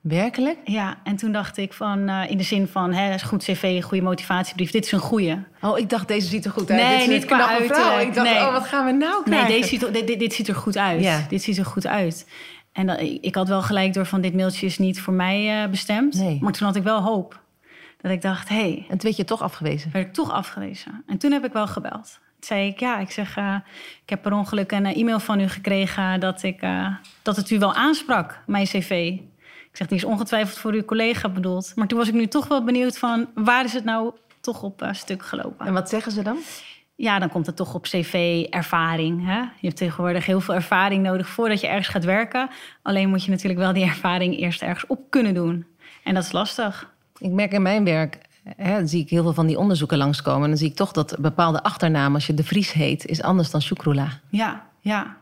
Werkelijk? 0.00 0.58
Ja, 0.64 0.96
en 1.04 1.16
toen 1.16 1.32
dacht 1.32 1.56
ik 1.56 1.72
van 1.72 2.08
eh, 2.08 2.30
in 2.30 2.36
de 2.36 2.42
zin 2.42 2.66
van 2.68 2.92
hè, 2.92 3.18
goed 3.18 3.44
cv, 3.44 3.82
goede 3.82 4.02
motivatiebrief, 4.04 4.70
dit 4.70 4.84
is 4.84 4.92
een 4.92 4.98
goede. 4.98 5.44
Oh, 5.60 5.78
ik 5.78 5.88
dacht, 5.90 6.08
deze 6.08 6.28
ziet 6.28 6.44
er 6.44 6.50
goed 6.50 6.70
uit. 6.70 6.80
Nee, 6.82 6.90
Dit 6.98 7.00
is 7.08 7.14
niet 7.14 7.24
qua 7.24 7.36
vrouw. 7.36 7.48
uiterlijk. 7.58 8.08
Ik 8.08 8.14
dacht, 8.14 8.28
Nee. 8.30 8.38
oh, 8.38 8.52
wat 8.52 8.66
gaan 8.66 8.84
we 8.86 8.92
nou 8.92 9.14
Nee, 9.14 9.22
krijgen? 9.24 9.48
deze 9.60 9.68
ziet, 9.68 9.92
dit, 9.92 10.06
dit, 10.06 10.18
dit 10.18 10.32
ziet 10.32 10.48
er 10.48 10.54
goed 10.54 10.76
uit. 10.76 11.02
Ja. 11.02 11.26
Dit 11.28 11.42
ziet 11.42 11.58
er 11.58 11.64
goed 11.64 11.86
uit. 11.86 12.26
En 12.74 12.86
dat, 12.86 13.00
ik 13.00 13.22
ik 13.22 13.34
had 13.34 13.48
wel 13.48 13.62
gelijk 13.62 13.94
door 13.94 14.06
van 14.06 14.20
dit 14.20 14.34
mailtje 14.34 14.66
is 14.66 14.78
niet 14.78 15.00
voor 15.00 15.12
mij 15.12 15.62
eh, 15.62 15.70
bestemd. 15.70 16.14
Nee. 16.14 16.38
Maar 16.40 16.52
toen 16.52 16.66
had 16.66 16.76
ik 16.76 16.82
wel 16.82 17.00
hoop. 17.00 17.42
Dat 18.00 18.12
ik 18.12 18.22
dacht, 18.22 18.48
hé, 18.48 18.54
hey, 18.54 18.76
En 18.76 18.88
toen 18.88 18.98
werd 18.98 19.16
je 19.16 19.24
toch 19.24 19.42
afgewezen. 19.42 19.90
werd 19.92 20.06
ik 20.06 20.12
toch 20.12 20.32
afgewezen. 20.32 21.02
En 21.06 21.18
toen 21.18 21.32
heb 21.32 21.44
ik 21.44 21.52
wel 21.52 21.66
gebeld. 21.66 22.18
Toen 22.20 22.56
zei 22.56 22.68
ik, 22.68 22.80
ja, 22.80 22.98
ik 22.98 23.10
zeg, 23.10 23.36
eh, 23.36 23.56
ik 24.02 24.10
heb 24.10 24.22
per 24.22 24.32
ongeluk 24.32 24.72
een 24.72 24.86
eh, 24.86 24.96
e-mail 24.96 25.20
van 25.20 25.40
u 25.40 25.48
gekregen 25.48 26.20
dat, 26.20 26.42
ik, 26.42 26.66
dat 27.22 27.36
het 27.36 27.50
u 27.50 27.58
wel 27.58 27.74
aansprak, 27.74 28.42
mijn 28.46 28.64
cv. 28.64 28.90
Ik 29.70 29.80
zeg, 29.80 29.86
die 29.86 29.96
is 29.96 30.04
ongetwijfeld 30.04 30.58
voor 30.58 30.72
uw 30.72 30.84
collega 30.84 31.28
bedoeld. 31.28 31.72
Maar 31.74 31.86
toen 31.86 31.98
was 31.98 32.08
ik 32.08 32.14
nu 32.14 32.26
toch 32.26 32.48
wel 32.48 32.64
benieuwd 32.64 32.98
van, 32.98 33.28
waar 33.34 33.64
is 33.64 33.72
het 33.72 33.84
nou 33.84 34.12
toch 34.40 34.62
op 34.62 34.88
stuk 34.92 35.22
gelopen? 35.22 35.66
En 35.66 35.72
wat 35.72 35.88
zeggen 35.88 36.12
ze 36.12 36.22
dan? 36.22 36.38
Ja, 36.96 37.18
dan 37.18 37.28
komt 37.28 37.46
het 37.46 37.56
toch 37.56 37.74
op 37.74 37.82
cv, 37.82 38.46
ervaring. 38.50 39.26
Hè? 39.26 39.38
Je 39.38 39.66
hebt 39.66 39.76
tegenwoordig 39.76 40.26
heel 40.26 40.40
veel 40.40 40.54
ervaring 40.54 41.02
nodig 41.02 41.28
voordat 41.28 41.60
je 41.60 41.66
ergens 41.66 41.88
gaat 41.88 42.04
werken. 42.04 42.48
Alleen 42.82 43.08
moet 43.08 43.24
je 43.24 43.30
natuurlijk 43.30 43.60
wel 43.60 43.72
die 43.72 43.84
ervaring 43.94 44.38
eerst 44.38 44.62
ergens 44.62 44.86
op 44.86 45.10
kunnen 45.10 45.34
doen. 45.34 45.66
En 46.04 46.14
dat 46.14 46.24
is 46.24 46.32
lastig. 46.32 46.92
Ik 47.18 47.30
merk 47.30 47.52
in 47.52 47.62
mijn 47.62 47.84
werk, 47.84 48.18
hè, 48.56 48.74
dan 48.74 48.88
zie 48.88 49.02
ik 49.02 49.10
heel 49.10 49.22
veel 49.22 49.32
van 49.32 49.46
die 49.46 49.58
onderzoeken 49.58 49.98
langskomen. 49.98 50.42
En 50.42 50.48
dan 50.48 50.58
zie 50.58 50.68
ik 50.68 50.76
toch 50.76 50.92
dat 50.92 51.16
bepaalde 51.20 51.62
achternaam, 51.62 52.14
als 52.14 52.26
je 52.26 52.34
de 52.34 52.44
Vries 52.44 52.72
heet, 52.72 53.06
is 53.06 53.22
anders 53.22 53.50
dan 53.50 53.62
Shukrula. 53.62 54.08
Ja, 54.30 54.66
ja. 54.80 55.16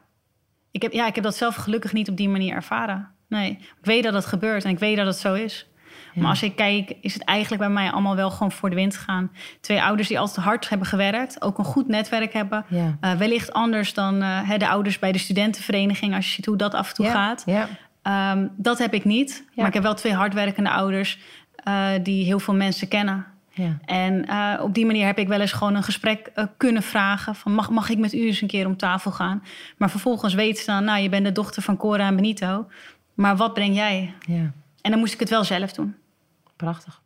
Ik 0.71 0.83
heb, 0.83 0.93
ja, 0.93 1.07
ik 1.07 1.15
heb 1.15 1.25
dat 1.25 1.37
zelf 1.37 1.55
gelukkig 1.55 1.93
niet 1.93 2.09
op 2.09 2.17
die 2.17 2.29
manier 2.29 2.55
ervaren. 2.55 3.09
Nee, 3.29 3.51
ik 3.51 3.85
weet 3.85 4.03
dat 4.03 4.15
het 4.15 4.27
gebeurt 4.27 4.65
en 4.65 4.71
ik 4.71 4.79
weet 4.79 4.97
dat 4.97 5.07
het 5.07 5.17
zo 5.17 5.35
is. 5.35 5.67
Maar 6.15 6.29
als 6.29 6.43
ik 6.43 6.57
kijk, 6.57 6.93
is 7.01 7.15
het 7.15 7.25
eigenlijk 7.25 7.63
bij 7.63 7.73
mij 7.73 7.91
allemaal 7.91 8.17
wel 8.17 8.31
gewoon 8.31 8.53
voor 8.53 8.71
de 8.71 8.77
wind 8.77 8.97
gegaan. 8.97 9.31
Twee 9.61 9.83
ouders 9.83 10.09
die 10.09 10.19
altijd 10.19 10.47
hard 10.47 10.69
hebben 10.69 10.87
gewerkt, 10.87 11.43
ook 11.43 11.59
een 11.59 11.65
goed 11.65 11.89
netwerk 11.89 12.33
hebben. 12.33 12.65
Ja. 12.69 12.97
Eh, 13.01 13.13
wellicht 13.13 13.53
anders 13.53 13.95
dan 13.95 14.23
eh, 14.23 14.59
de 14.59 14.69
ouders 14.69 14.99
bij 14.99 15.13
de 15.13 15.19
studentenvereniging, 15.19 16.15
als 16.15 16.27
je 16.27 16.33
ziet 16.33 16.47
hoe 16.47 16.57
dat 16.57 16.75
af 16.75 16.89
en 16.89 16.95
toe 16.95 17.05
ja. 17.05 17.13
gaat. 17.13 17.45
Ehm, 18.03 18.47
dat 18.57 18.79
heb 18.79 18.95
ik 18.95 19.05
niet. 19.05 19.45
Maar 19.55 19.67
ik 19.67 19.75
heb 19.75 19.83
wel 19.83 19.95
twee 19.95 20.15
hardwerkende 20.15 20.71
ouders 20.71 21.19
eh, 21.65 21.89
die 22.03 22.25
heel 22.25 22.41
veel 22.41 22.55
mensen 22.55 22.89
kennen. 22.89 23.27
Ja. 23.55 23.79
En 23.85 24.27
op 24.61 24.75
die 24.75 24.87
manier 24.87 25.07
heb 25.07 25.19
ik 25.19 25.29
wel 25.29 25.41
eens 25.41 25.53
gewoon 25.53 25.75
een 25.75 25.83
gesprek 25.83 26.33
kunnen 26.57 26.83
vragen. 26.83 27.35
Van 27.35 27.55
mag, 27.55 27.71
mag 27.71 27.89
ik 27.89 27.99
met 27.99 28.15
u 28.15 28.27
eens 28.27 28.41
een 28.41 28.49
keer 28.49 28.67
om 28.67 28.77
tafel 28.77 29.11
gaan? 29.11 29.43
Maar 29.77 29.91
vervolgens 29.91 30.35
weten 30.35 30.65
ze 30.65 30.71
dan, 30.71 30.85
nou, 30.85 31.01
je 31.01 31.09
bent 31.09 31.25
de 31.25 31.33
dochter 31.33 31.63
van 31.63 31.77
Cora 31.77 32.07
en 32.07 32.17
Benito. 32.17 32.67
Maar 33.15 33.37
wat 33.37 33.55
breng 33.55 33.75
jij? 33.75 34.15
ja. 34.27 34.53
En 34.83 34.91
dan 34.91 35.01
moest 35.01 35.13
ik 35.13 35.21
het 35.21 35.31
wel 35.31 35.45
zelf 35.45 35.73
doen. 35.73 35.95
Prachtig. 36.63 37.03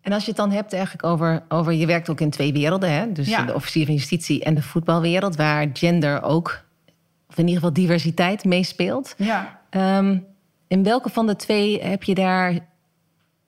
En 0.00 0.12
als 0.12 0.22
je 0.22 0.28
het 0.28 0.36
dan 0.36 0.50
hebt 0.50 0.72
eigenlijk 0.72 1.04
over, 1.04 1.42
over 1.48 1.72
je 1.72 1.86
werkt 1.86 2.10
ook 2.10 2.20
in 2.20 2.30
twee 2.30 2.52
werelden, 2.52 2.92
hè? 2.92 3.12
dus 3.12 3.28
Ja. 3.28 3.44
de 3.44 3.54
officier 3.54 3.84
van 3.84 3.94
justitie 3.94 4.44
en 4.44 4.54
de 4.54 4.62
voetbalwereld, 4.62 5.36
waar 5.36 5.70
gender 5.72 6.22
ook, 6.22 6.64
of 7.28 7.36
in 7.36 7.46
ieder 7.46 7.54
geval 7.54 7.72
diversiteit 7.72 8.44
meespeelt. 8.44 9.14
Ja. 9.16 9.60
Ehm, 9.70 10.18
in 10.68 10.82
welke 10.82 11.08
van 11.10 11.26
de 11.26 11.36
twee 11.36 11.82
heb 11.82 12.02
je 12.02 12.14
daar, 12.14 12.58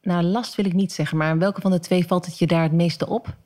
nou 0.02 0.22
last 0.22 0.54
wil 0.54 0.64
ik 0.64 0.72
niet 0.72 0.92
zeggen, 0.92 1.16
maar 1.18 1.30
in 1.30 1.38
welke 1.38 1.60
van 1.60 1.70
de 1.70 1.80
twee 1.80 2.06
valt 2.06 2.26
het 2.26 2.38
je 2.38 2.46
daar 2.46 2.62
het 2.62 2.72
meeste 2.72 3.08
op? 3.08 3.36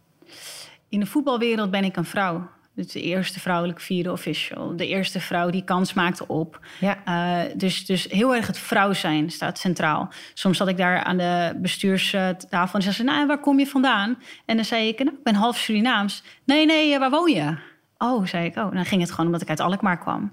In 0.88 1.00
de 1.00 1.06
voetbalwereld 1.06 1.70
ben 1.70 1.84
ik 1.84 1.96
een 1.96 2.04
vrouw. 2.04 2.48
Dus 2.76 2.92
de 2.92 3.00
eerste 3.00 3.40
vrouwelijk 3.40 3.80
vierde 3.80 4.12
official. 4.12 4.76
De 4.76 4.86
eerste 4.86 5.20
vrouw 5.20 5.50
die 5.50 5.64
kans 5.64 5.92
maakte 5.92 6.26
op. 6.26 6.60
Ja. 6.80 6.98
Eh, 7.04 7.52
dus, 7.56 7.86
dus 7.86 8.04
heel 8.04 8.34
erg 8.34 8.46
het 8.46 8.58
vrouw 8.58 8.92
zijn 8.92 9.30
staat 9.30 9.58
centraal. 9.58 10.08
Soms 10.34 10.56
zat 10.56 10.68
ik 10.68 10.76
daar 10.76 11.02
aan 11.02 11.16
de 11.16 11.58
bestuurstafel 11.60 12.74
en 12.74 12.82
zei 12.82 12.94
ze... 12.94 13.02
nou, 13.02 13.26
waar 13.26 13.40
kom 13.40 13.58
je 13.58 13.66
vandaan? 13.66 14.18
En 14.46 14.56
dan 14.56 14.64
zei 14.64 14.88
ik, 14.88 14.98
nou, 14.98 15.16
ik 15.16 15.22
ben 15.22 15.34
half 15.34 15.56
Surinaams. 15.56 16.22
Nee, 16.44 16.66
nee, 16.66 16.92
eh, 16.92 16.98
waar 16.98 17.10
woon 17.10 17.32
je? 17.32 17.56
Oh, 17.98 18.26
zei 18.26 18.44
ik. 18.44 18.56
Oh, 18.56 18.72
dan 18.72 18.84
ging 18.84 19.00
het 19.00 19.10
gewoon 19.10 19.26
omdat 19.26 19.42
ik 19.42 19.48
uit 19.48 19.60
Alkmaar 19.60 19.98
kwam. 19.98 20.32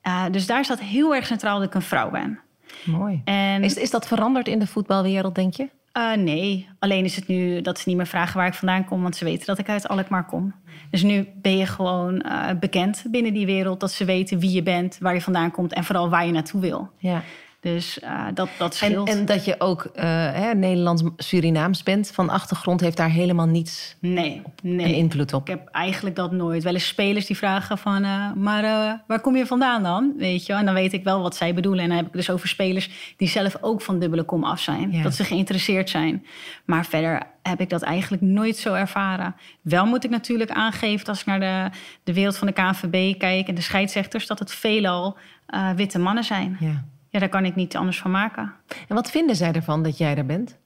Eh, 0.00 0.24
dus 0.30 0.46
daar 0.46 0.64
staat 0.64 0.80
heel 0.80 1.14
erg 1.14 1.26
centraal 1.26 1.58
dat 1.58 1.66
ik 1.66 1.74
een 1.74 1.82
vrouw 1.82 2.10
ben. 2.10 2.40
Mooi. 2.84 3.20
En, 3.24 3.62
Is, 3.64 3.74
is 3.74 3.90
dat 3.90 4.06
veranderd 4.06 4.48
in 4.48 4.58
de 4.58 4.66
voetbalwereld, 4.66 5.34
denk 5.34 5.54
je? 5.54 5.68
Eh, 5.92 6.12
nee, 6.12 6.68
alleen 6.78 7.04
is 7.04 7.16
het 7.16 7.26
nu 7.26 7.60
dat 7.60 7.78
ze 7.78 7.88
niet 7.88 7.96
meer 7.96 8.06
vragen 8.06 8.36
waar 8.36 8.46
ik 8.46 8.54
vandaan 8.54 8.84
kom... 8.84 9.02
want 9.02 9.16
ze 9.16 9.24
weten 9.24 9.46
dat 9.46 9.58
ik 9.58 9.68
uit 9.68 9.88
Alkmaar 9.88 10.26
kom. 10.26 10.54
Dus 10.90 11.02
nu 11.02 11.28
ben 11.34 11.56
je 11.56 11.66
gewoon 11.66 12.20
eh, 12.20 12.48
bekend 12.60 13.04
binnen 13.08 13.32
die 13.32 13.46
wereld... 13.46 13.80
dat 13.80 13.92
ze 13.92 14.04
weten 14.04 14.38
wie 14.38 14.52
je 14.52 14.62
bent, 14.62 14.98
waar 15.00 15.14
je 15.14 15.20
vandaan 15.20 15.50
komt... 15.50 15.72
en 15.72 15.84
vooral 15.84 16.08
waar 16.08 16.26
je 16.26 16.32
naartoe 16.32 16.60
wil. 16.60 16.90
Ja. 16.98 17.22
Dus 17.60 18.00
eh, 18.00 18.26
dat, 18.34 18.48
dat 18.58 18.70
En, 18.70 18.76
scheelt. 18.76 19.08
en 19.08 19.26
dat 19.26 19.44
je 19.44 19.54
ook 19.58 19.90
hè, 19.92 20.54
Nederlands-Surinaams 20.54 21.82
bent 21.82 22.10
van 22.10 22.28
achtergrond, 22.28 22.80
heeft 22.80 22.96
daar 22.96 23.10
helemaal 23.10 23.46
niets 23.46 23.96
nee, 23.98 24.42
nee. 24.62 24.86
een 24.86 24.94
invloed 24.94 25.32
op. 25.32 25.40
Ik 25.40 25.48
heb 25.48 25.68
eigenlijk 25.68 26.16
dat 26.16 26.32
nooit. 26.32 26.62
Wel 26.62 26.72
eens 26.72 26.86
spelers 26.86 27.26
die 27.26 27.36
vragen 27.36 27.78
van... 27.78 28.04
eh, 28.04 28.32
maar 28.32 28.62
waar 29.06 29.20
kom 29.20 29.36
je 29.36 29.46
vandaan 29.46 29.82
dan? 29.82 30.12
Weet 30.16 30.46
je? 30.46 30.52
En 30.52 30.64
dan 30.64 30.74
weet 30.74 30.92
ik 30.92 31.04
wel 31.04 31.22
wat 31.22 31.36
zij 31.36 31.54
bedoelen. 31.54 31.82
En 31.82 31.88
dan 31.88 31.96
heb 31.98 32.06
ik 32.06 32.12
dus 32.12 32.30
over 32.30 32.48
spelers 32.48 33.14
die 33.16 33.28
zelf 33.28 33.56
ook 33.60 33.82
van 33.82 33.98
dubbele 33.98 34.22
kom 34.22 34.44
af 34.44 34.60
zijn. 34.60 34.92
Ja. 34.92 35.02
Dat 35.02 35.14
ze 35.14 35.24
geïnteresseerd 35.24 35.90
zijn. 35.90 36.26
Maar 36.64 36.86
verder 36.86 37.22
heb 37.42 37.60
ik 37.60 37.70
dat 37.70 37.82
eigenlijk 37.82 38.22
nooit 38.22 38.56
zo 38.56 38.74
ervaren. 38.74 39.34
Wel 39.60 39.86
moet 39.86 40.04
ik 40.04 40.10
natuurlijk 40.10 40.50
aangeven... 40.50 41.06
als 41.06 41.20
ik 41.20 41.26
naar 41.26 41.40
de, 41.40 41.76
de 42.04 42.12
wereld 42.12 42.36
van 42.36 42.46
de 42.46 42.52
KNVB 42.52 43.18
kijk... 43.18 43.48
en 43.48 43.54
de 43.54 43.60
scheidsrechters... 43.60 44.26
dat 44.26 44.38
het 44.38 44.52
veelal 44.52 45.16
witte 45.76 45.98
mannen 45.98 46.24
zijn. 46.24 46.56
Ja. 46.60 46.84
Ja, 47.10 47.18
daar 47.18 47.28
kan 47.28 47.44
ik 47.44 47.54
niet 47.54 47.76
anders 47.76 48.00
van 48.00 48.10
maken. 48.10 48.54
En 48.88 48.94
wat 48.94 49.10
vinden 49.10 49.36
zij 49.36 49.52
ervan 49.52 49.82
dat 49.82 49.98
jij 49.98 50.16
er 50.16 50.26
bent? 50.26 50.58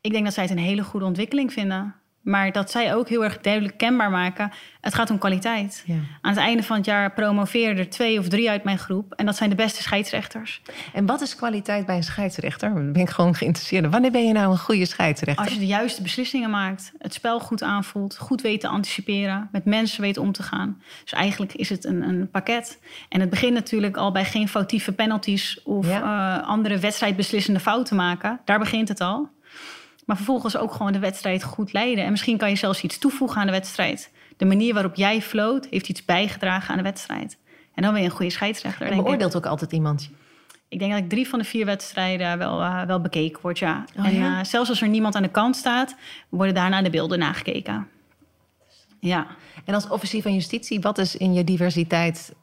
Ik 0.00 0.12
denk 0.12 0.24
dat 0.24 0.34
zij 0.34 0.42
het 0.42 0.52
een 0.52 0.58
hele 0.58 0.84
goede 0.84 1.06
ontwikkeling 1.06 1.52
vinden. 1.52 1.94
Maar 2.20 2.52
dat 2.52 2.70
zij 2.70 2.94
ook 2.94 3.08
heel 3.08 3.24
erg 3.24 3.38
duidelijk 3.40 3.76
kenbaar 3.78 4.10
maken... 4.10 4.50
het 4.80 4.94
gaat 4.94 5.10
om 5.10 5.18
kwaliteit. 5.18 5.82
Ja. 5.86 5.94
Aan 6.20 6.30
het 6.30 6.40
einde 6.40 6.62
van 6.62 6.76
het 6.76 6.84
jaar 6.86 7.12
promoveren 7.12 7.76
er 7.78 7.90
twee 7.90 8.18
of 8.18 8.28
drie 8.28 8.50
uit 8.50 8.64
mijn 8.64 8.78
groep. 8.78 9.12
En 9.12 9.26
dat 9.26 9.36
zijn 9.36 9.50
de 9.50 9.56
beste 9.56 9.82
scheidsrechters. 9.82 10.62
En 10.92 11.06
wat 11.06 11.20
is 11.20 11.36
kwaliteit 11.36 11.86
bij 11.86 11.96
een 11.96 12.02
scheidsrechter? 12.02 12.74
Daar 12.74 12.90
ben 12.90 13.02
ik 13.02 13.10
gewoon 13.10 13.34
geïnteresseerd. 13.34 13.90
Wanneer 13.90 14.10
ben 14.10 14.26
je 14.26 14.32
nou 14.32 14.50
een 14.50 14.58
goede 14.58 14.84
scheidsrechter? 14.86 15.44
Als 15.44 15.54
je 15.54 15.60
de 15.60 15.66
juiste 15.66 16.02
beslissingen 16.02 16.50
maakt, 16.50 16.92
het 16.98 17.14
spel 17.14 17.40
goed 17.40 17.62
aanvoelt, 17.62 18.16
goed 18.18 18.40
weet 18.40 18.60
te 18.60 18.68
anticiperen, 18.68 19.48
met 19.52 19.64
mensen 19.64 20.00
weet 20.02 20.16
om 20.18 20.32
te 20.32 20.42
gaan. 20.42 20.82
Dus 21.02 21.12
eigenlijk 21.12 21.54
is 21.54 21.68
het 21.68 21.84
een, 21.84 22.02
een 22.02 22.30
pakket. 22.30 22.78
En 23.08 23.20
het 23.20 23.30
begint 23.30 23.52
natuurlijk 23.54 23.96
al 23.96 24.12
bij 24.12 24.24
geen 24.24 24.48
foutieve 24.48 24.92
penalties 24.92 25.62
of 25.62 25.86
Ja. 25.88 26.38
eh, 26.40 26.48
andere 26.48 26.78
wedstrijdbeslissende 26.78 27.60
fouten 27.60 27.96
maken. 27.96 28.40
Daar 28.44 28.58
begint 28.58 28.88
het 28.88 29.00
al. 29.00 29.28
Maar 30.08 30.16
vervolgens 30.16 30.56
ook 30.56 30.72
gewoon 30.72 30.92
de 30.92 30.98
wedstrijd 30.98 31.42
goed 31.42 31.72
leiden. 31.72 32.04
En 32.04 32.10
misschien 32.10 32.36
kan 32.36 32.48
je 32.48 32.56
zelfs 32.56 32.82
iets 32.82 32.98
toevoegen 32.98 33.40
aan 33.40 33.46
de 33.46 33.52
wedstrijd. 33.52 34.10
De 34.36 34.44
manier 34.44 34.74
waarop 34.74 34.94
jij 34.94 35.22
floot 35.22 35.66
heeft 35.70 35.88
iets 35.88 36.04
bijgedragen 36.04 36.70
aan 36.70 36.76
de 36.76 36.82
wedstrijd. 36.82 37.38
En 37.74 37.82
dan 37.82 37.92
ben 37.92 38.02
je 38.02 38.08
een 38.08 38.14
goede 38.14 38.32
scheidsrechter. 38.32 38.86
En 38.86 38.96
beoordeelt 38.96 39.36
ook 39.36 39.46
altijd 39.46 39.72
iemand. 39.72 40.10
Ik 40.68 40.78
denk 40.78 40.92
dat 40.92 41.00
ik 41.00 41.08
drie 41.08 41.28
van 41.28 41.38
de 41.38 41.44
vier 41.44 41.64
wedstrijden 41.64 42.38
wel, 42.38 42.60
eh, 42.60 42.82
wel 42.82 43.00
bekeken 43.00 43.42
word, 43.42 43.58
ja. 43.58 43.84
Oh, 43.98 44.06
en 44.06 44.14
ja? 44.14 44.38
eh, 44.38 44.44
zelfs 44.44 44.68
als 44.68 44.80
er 44.80 44.88
niemand 44.88 45.14
aan 45.14 45.22
de 45.22 45.28
kant 45.28 45.56
staat, 45.56 45.96
worden 46.28 46.54
daarna 46.54 46.82
de 46.82 46.90
beelden 46.90 47.18
nagekeken. 47.18 47.88
Ja, 49.00 49.26
En 49.64 49.74
als 49.74 49.88
officier 49.88 50.22
van 50.22 50.34
justitie, 50.34 50.80
wat 50.80 50.98
is 50.98 51.16
in 51.16 51.32
je 51.32 51.44
diversiteit 51.44 52.34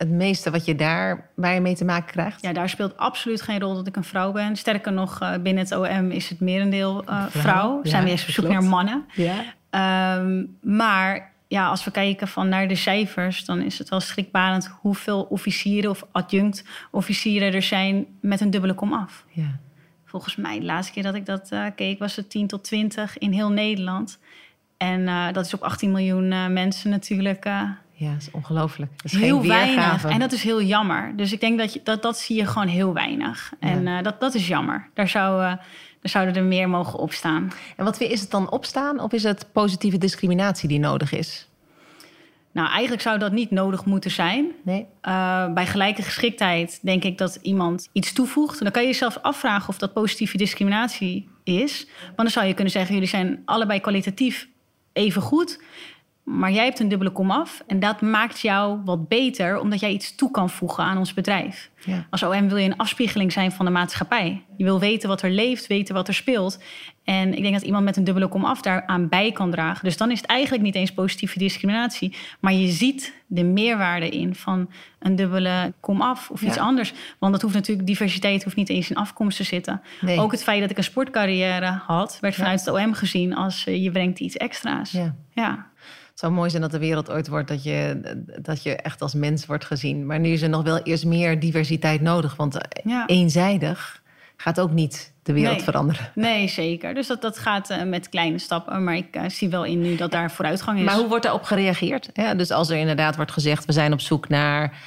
het 0.00 0.10
meeste 0.10 0.50
wat 0.50 0.64
je 0.64 0.74
daar 0.74 1.30
waar 1.34 1.54
je 1.54 1.60
mee 1.60 1.76
te 1.76 1.84
maken 1.84 2.12
krijgt? 2.12 2.42
ja, 2.42 2.52
daar 2.52 2.68
speelt 2.68 2.96
absoluut 2.96 3.42
geen 3.42 3.60
rol 3.60 3.74
dat 3.74 3.86
ik 3.86 3.96
een 3.96 4.04
vrouw 4.04 4.32
ben. 4.32 4.56
Sterker 4.56 4.92
nog, 4.92 5.20
eh, 5.20 5.32
binnen 5.42 5.64
het 5.64 5.72
OM 5.72 6.10
is 6.10 6.28
het 6.28 6.40
merendeel 6.40 7.04
eh 7.04 7.24
Vrouw, 7.28 7.80
ja, 7.82 7.90
Zijn 7.90 8.04
we 8.04 8.10
eerst 8.10 8.28
op 8.28 8.34
zoek 8.34 8.48
naar 8.48 8.62
mannen. 8.62 9.04
Ja. 9.12 9.44
Ehm, 9.70 10.44
maar 10.62 11.32
ja, 11.48 11.68
als 11.68 11.84
we 11.84 11.90
kijken 11.90 12.28
van 12.28 12.48
naar 12.48 12.68
de 12.68 12.74
cijfers, 12.74 13.44
dan 13.44 13.62
is 13.62 13.78
het 13.78 13.88
wel 13.88 14.00
schrikbarend 14.00 14.66
hoeveel 14.80 15.22
officieren 15.22 15.90
of 15.90 16.06
adjunct 16.12 16.64
officieren 16.90 17.52
er 17.52 17.62
zijn 17.62 18.06
met 18.20 18.40
een 18.40 18.50
dubbele 18.50 18.74
kom 18.74 18.92
af. 18.92 19.24
ja. 19.30 19.58
Volgens 20.04 20.36
mij, 20.36 20.58
de 20.58 20.64
laatste 20.64 20.92
keer 20.92 21.02
dat 21.02 21.14
ik 21.14 21.26
dat 21.26 21.50
eh, 21.50 21.66
keek, 21.74 21.98
was 21.98 22.16
het 22.16 22.30
10 22.30 22.46
tot 22.46 22.64
20 22.64 23.18
in 23.18 23.32
heel 23.32 23.50
Nederland. 23.50 24.18
En 24.76 25.32
dat 25.32 25.46
is 25.46 25.54
op 25.54 25.62
18 25.62 25.90
miljoen 25.90 26.52
mensen 26.52 26.90
natuurlijk 26.90 27.46
Ja, 28.00 28.12
dat 28.12 28.20
is 28.20 28.30
ongelooflijk. 28.30 28.90
Dat 28.96 29.12
is 29.12 29.18
heel 29.18 29.46
weinig. 29.46 30.04
En 30.04 30.18
dat 30.18 30.32
is 30.32 30.42
heel 30.42 30.62
jammer. 30.62 31.16
Dus 31.16 31.32
ik 31.32 31.40
denk 31.40 31.58
dat 31.58 31.72
je, 31.72 31.80
dat, 31.84 32.02
dat 32.02 32.18
zie 32.18 32.36
je 32.36 32.46
gewoon 32.46 32.68
heel 32.68 32.92
weinig. 32.92 33.52
En 33.58 33.86
eh, 33.86 34.02
dat, 34.02 34.20
dat 34.20 34.34
is 34.34 34.48
jammer. 34.48 34.88
Daar, 34.94 35.08
zou, 35.08 35.42
eh, 35.42 35.46
daar 35.46 35.60
zouden 36.02 36.34
er 36.34 36.44
meer 36.44 36.68
mogen 36.68 36.98
opstaan. 36.98 37.52
En 37.76 37.84
wat 37.84 37.98
weer 37.98 38.10
is 38.10 38.20
het 38.20 38.30
dan 38.30 38.50
opstaan 38.50 39.00
of 39.00 39.12
is 39.12 39.22
het 39.22 39.46
positieve 39.52 39.98
discriminatie 39.98 40.68
die 40.68 40.78
nodig 40.78 41.12
is? 41.12 41.48
Nou, 42.52 42.68
eigenlijk 42.68 43.02
zou 43.02 43.18
dat 43.18 43.32
niet 43.32 43.50
nodig 43.50 43.84
moeten 43.84 44.10
zijn. 44.10 44.50
Nee? 44.62 44.86
Eh, 45.00 45.52
bij 45.52 45.66
gelijke 45.66 46.02
geschiktheid 46.02 46.78
denk 46.82 47.04
ik 47.04 47.18
dat 47.18 47.38
iemand 47.42 47.88
iets 47.92 48.12
toevoegt. 48.12 48.62
Dan 48.62 48.72
kan 48.72 48.82
je 48.82 48.88
jezelf 48.88 49.18
afvragen 49.22 49.68
of 49.68 49.78
dat 49.78 49.92
positieve 49.92 50.36
discriminatie 50.36 51.28
is. 51.44 51.86
Want 52.04 52.16
dan 52.16 52.30
zou 52.30 52.46
je 52.46 52.54
kunnen 52.54 52.72
zeggen: 52.72 52.94
jullie 52.94 53.08
zijn 53.08 53.42
allebei 53.44 53.80
kwalitatief 53.80 54.48
even 54.92 55.22
goed. 55.22 55.60
Maar 56.24 56.52
jij 56.52 56.64
hebt 56.64 56.78
een 56.80 56.88
dubbele 56.88 57.10
kom 57.10 57.30
af. 57.30 57.62
En 57.66 57.80
dat 57.80 58.00
maakt 58.00 58.40
jou 58.40 58.80
wat 58.84 59.08
beter, 59.08 59.60
omdat 59.60 59.80
jij 59.80 59.90
iets 59.90 60.14
toe 60.14 60.30
kan 60.30 60.50
voegen 60.50 60.84
aan 60.84 60.98
ons 60.98 61.14
bedrijf. 61.14 61.70
Ja. 61.84 62.06
Als 62.10 62.22
OM 62.22 62.48
wil 62.48 62.56
je 62.56 62.64
een 62.70 62.76
afspiegeling 62.76 63.32
zijn 63.32 63.52
van 63.52 63.64
de 63.64 63.70
maatschappij. 63.70 64.42
Je 64.56 64.64
wil 64.64 64.80
weten 64.80 65.08
wat 65.08 65.22
er 65.22 65.30
leeft, 65.30 65.66
weten 65.66 65.94
wat 65.94 66.08
er 66.08 66.14
speelt. 66.14 66.62
En 67.04 67.34
ik 67.34 67.42
denk 67.42 67.54
dat 67.54 67.62
iemand 67.62 67.84
met 67.84 67.96
een 67.96 68.04
dubbele 68.04 68.28
kom 68.28 68.44
af 68.44 68.60
daaraan 68.62 69.08
bij 69.08 69.32
kan 69.32 69.50
dragen. 69.50 69.84
Dus 69.84 69.96
dan 69.96 70.10
is 70.10 70.20
het 70.20 70.26
eigenlijk 70.30 70.62
niet 70.62 70.74
eens 70.74 70.92
positieve 70.92 71.38
discriminatie. 71.38 72.16
Maar 72.40 72.52
je 72.52 72.68
ziet 72.68 73.14
de 73.26 73.44
meerwaarde 73.44 74.08
in 74.08 74.34
van 74.34 74.70
een 74.98 75.16
dubbele 75.16 75.72
kom 75.80 76.00
af 76.00 76.30
of 76.30 76.42
iets 76.42 76.54
Ja. 76.54 76.62
anders. 76.62 76.92
Want 77.18 77.32
dat 77.32 77.42
hoeft 77.42 77.54
natuurlijk, 77.54 77.86
diversiteit 77.86 78.44
hoeft 78.44 78.56
niet 78.56 78.68
eens 78.68 78.90
in 78.90 78.96
afkomst 78.96 79.36
te 79.36 79.44
zitten. 79.44 79.82
Nee. 80.00 80.18
Ook 80.20 80.30
het 80.32 80.42
feit 80.42 80.60
dat 80.60 80.70
ik 80.70 80.76
een 80.76 80.84
sportcarrière 80.84 81.80
had, 81.86 82.18
werd 82.20 82.34
Ja. 82.34 82.42
vanuit 82.42 82.64
het 82.64 82.74
OM 82.74 82.92
gezien 82.94 83.34
als 83.34 83.66
eh, 83.66 83.82
je 83.82 83.90
brengt 83.90 84.18
iets 84.18 84.36
extra's. 84.36 84.90
Ja. 85.34 85.68
Zou 86.20 86.32
mooi 86.32 86.50
zijn 86.50 86.62
dat 86.62 86.70
de 86.70 86.78
wereld 86.78 87.10
ooit 87.10 87.28
wordt 87.28 87.48
dat 87.48 87.62
je, 87.62 88.00
dat 88.42 88.62
je 88.62 88.76
echt 88.76 89.02
als 89.02 89.14
mens 89.14 89.46
wordt 89.46 89.64
gezien. 89.64 90.06
Maar 90.06 90.20
nu 90.20 90.28
is 90.28 90.42
er 90.42 90.48
nog 90.48 90.62
wel 90.62 90.78
eerst 90.78 91.04
meer 91.04 91.40
diversiteit 91.40 92.00
nodig. 92.00 92.36
Want 92.36 92.54
eh, 92.56 92.84
Ja. 92.92 93.06
eenzijdig 93.06 94.02
gaat 94.36 94.60
ook 94.60 94.70
niet 94.70 95.12
de 95.22 95.32
wereld 95.32 95.54
Nee. 95.56 95.64
veranderen. 95.64 96.10
Nee, 96.14 96.48
zeker. 96.48 96.94
Dus 96.94 97.06
dat, 97.06 97.22
dat 97.22 97.38
gaat 97.38 97.70
eh, 97.70 97.82
met 97.82 98.08
kleine 98.08 98.38
stappen. 98.38 98.84
Maar 98.84 98.96
ik 98.96 99.14
eh, 99.16 99.28
zie 99.28 99.48
wel 99.48 99.64
in 99.64 99.80
nu 99.80 99.96
dat 99.96 100.10
daar 100.10 100.30
vooruitgang 100.30 100.78
is. 100.78 100.84
Maar 100.84 100.96
hoe 100.96 101.08
wordt 101.08 101.22
daarop 101.22 101.42
gereageerd? 101.42 102.10
Ja, 102.14 102.34
dus 102.34 102.50
als 102.50 102.70
er 102.70 102.76
inderdaad 102.76 103.16
wordt 103.16 103.32
gezegd, 103.32 103.64
we 103.64 103.72
zijn 103.72 103.92
op 103.92 104.00
zoek 104.00 104.28
naar 104.28 104.78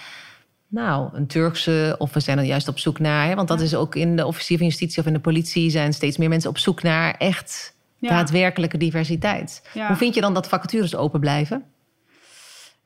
nou, 0.68 1.10
een 1.14 1.28
Turkse, 1.28 1.96
of 1.98 2.14
we 2.14 2.20
zijn 2.20 2.38
er 2.38 2.44
juist 2.44 2.68
op 2.68 2.80
zoek 2.80 3.00
naar, 3.00 3.28
hè, 3.28 3.36
want 3.36 3.48
dat 3.48 3.62
is 3.62 3.76
ook 3.76 3.96
in 3.96 4.16
de 4.16 4.26
officier 4.26 4.58
van 4.58 4.66
justitie 4.68 5.00
of 5.00 5.06
in 5.06 5.14
de 5.14 5.20
politie 5.20 5.70
zijn 5.70 5.94
steeds 5.94 6.18
meer 6.18 6.30
mensen 6.30 6.50
op 6.50 6.58
zoek 6.58 6.84
naar 6.84 7.16
echt. 7.18 7.76
Daadwerkelijke 8.10 8.78
diversiteit. 8.78 9.70
Hoe 9.88 9.96
vind 9.96 10.16
je 10.16 10.22
dan 10.22 10.34
dat 10.34 10.48
vacatures 10.48 10.96
open 10.96 11.20
blijven? 11.20 11.64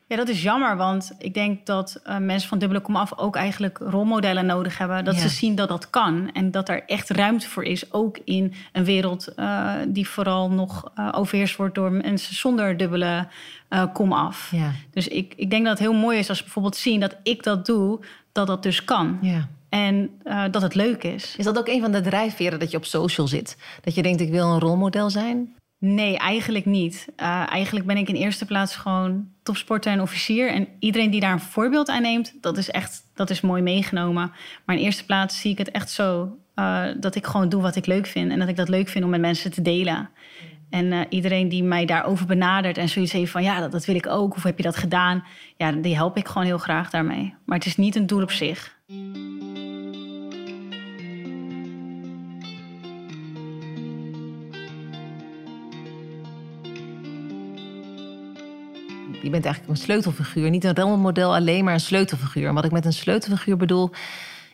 Ja, 0.08 0.16
dat 0.16 0.28
is 0.30 0.42
jammer, 0.44 0.78
want 0.78 1.16
ik 1.20 1.34
denk 1.34 1.66
dat 1.66 2.00
eh, 2.04 2.18
mensen 2.18 2.50
van 2.50 2.60
dubbele 2.60 2.82
komaf 2.82 3.18
ook 3.18 3.36
eigenlijk 3.36 3.78
rolmodellen 3.78 4.46
nodig 4.46 4.78
hebben. 4.78 5.06
Dat 5.06 5.16
Ja. 5.16 5.22
ze 5.22 5.30
zien 5.30 5.56
dat 5.56 5.68
dat 5.68 5.90
kan 5.90 6.32
en 6.34 6.52
dat 6.52 6.70
er 6.70 6.84
echt 6.86 7.10
ruimte 7.10 7.50
voor 7.50 7.64
is. 7.64 7.94
Ook 7.94 8.18
in 8.24 8.54
een 8.72 8.84
wereld 8.84 9.28
eh, 9.34 9.74
die 9.88 10.08
vooral 10.10 10.52
nog 10.52 10.92
eh, 10.96 11.10
overheerst 11.12 11.56
wordt 11.56 11.76
door 11.76 11.92
mensen 11.92 12.36
zonder 12.36 12.78
dubbele 12.78 13.28
komaf. 13.94 14.52
Ja. 14.52 14.72
Dus 14.92 15.08
ik, 15.08 15.34
ik 15.36 15.50
denk 15.50 15.64
dat 15.66 15.80
het 15.80 15.88
heel 15.88 16.00
mooi 16.00 16.18
is 16.20 16.30
als 16.30 16.38
we 16.38 16.44
bijvoorbeeld 16.44 16.76
zien 16.76 17.00
dat 17.00 17.16
ik 17.24 17.44
dat 17.44 17.66
doe, 17.66 18.00
dat 18.32 18.48
dat 18.48 18.64
dus 18.64 18.84
kan. 18.84 19.18
ja. 19.22 19.48
En 19.70 20.10
eh, 20.24 20.44
dat 20.52 20.62
het 20.62 20.76
leuk 20.76 21.04
is. 21.04 21.36
Is 21.38 21.46
dat 21.46 21.58
ook 21.58 21.68
een 21.68 21.82
van 21.82 21.92
de 21.92 22.02
drijfveren 22.02 22.60
dat 22.60 22.72
je 22.72 22.78
op 22.78 22.86
social 22.86 23.28
zit? 23.28 23.58
Dat 23.82 23.96
je 23.96 24.02
denkt, 24.02 24.22
ik 24.22 24.32
wil 24.32 24.52
een 24.52 24.60
rolmodel 24.60 25.10
zijn? 25.10 25.56
Nee, 25.80 26.18
eigenlijk 26.18 26.66
niet. 26.66 27.08
Eh, 27.16 27.52
eigenlijk 27.52 27.86
ben 27.86 27.98
ik 27.98 28.10
in 28.10 28.16
eerste 28.16 28.46
plaats 28.46 28.76
gewoon 28.76 29.28
topsporter 29.44 29.92
en 29.92 30.02
officier. 30.02 30.50
En 30.50 30.68
iedereen 30.80 31.12
die 31.12 31.20
daar 31.20 31.32
een 31.32 31.40
voorbeeld 31.40 31.90
aan 31.90 32.02
neemt, 32.02 32.34
dat 32.42 32.58
is 32.58 32.70
echt 32.70 33.04
dat 33.14 33.30
is 33.30 33.42
mooi 33.42 33.62
meegenomen. 33.62 34.32
Maar 34.66 34.76
in 34.76 34.82
eerste 34.82 35.06
plaats 35.06 35.42
zie 35.42 35.52
ik 35.52 35.58
het 35.58 35.72
echt 35.72 35.90
zo 35.90 36.38
eh, 36.56 36.86
dat 37.00 37.16
ik 37.16 37.26
gewoon 37.26 37.50
doe 37.50 37.62
wat 37.62 37.76
ik 37.76 37.86
leuk 37.86 38.06
vind. 38.06 38.32
En 38.32 38.40
dat 38.40 38.48
ik 38.48 38.56
dat 38.56 38.70
leuk 38.70 38.88
vind 38.88 39.04
om 39.04 39.10
met 39.10 39.20
mensen 39.20 39.52
te 39.52 39.62
delen. 39.62 40.10
En 40.70 41.06
iedereen 41.10 41.50
die 41.50 41.64
mij 41.64 41.86
daarover 41.86 42.26
benadert 42.26 42.78
en 42.78 42.90
zoiets 42.90 43.12
heeft 43.12 43.32
van 43.32 43.44
ja, 43.44 43.60
dat, 43.60 43.72
dat 43.72 43.86
wil 43.86 43.96
ik 43.96 44.08
ook. 44.08 44.36
Of 44.36 44.44
heb 44.44 44.58
je 44.58 44.64
dat 44.64 44.76
gedaan? 44.76 45.24
Ja, 45.58 45.72
die 45.72 45.96
help 45.96 46.18
ik 46.18 46.28
gewoon 46.28 46.48
heel 46.48 46.58
graag 46.58 46.90
daarmee. 46.90 47.34
Maar 47.46 47.58
het 47.58 47.68
is 47.68 47.78
niet 47.78 47.96
een 47.96 48.08
doel 48.08 48.22
op 48.22 48.32
zich. 48.32 48.77
Je 48.88 48.94
bent 59.30 59.46
eigenlijk 59.46 59.68
een 59.68 59.76
sleutelfiguur. 59.76 60.50
Niet 60.50 60.64
een 60.64 60.76
rolmodel 60.76 61.36
alleen, 61.36 61.64
maar 61.64 61.74
een 61.74 61.80
sleutelfiguur. 61.80 62.48
En 62.48 62.54
wat 62.54 62.66
ik 62.66 62.72
met 62.72 62.86
een 62.86 62.94
sleutelfiguur 62.94 63.58
bedoel, 63.58 63.92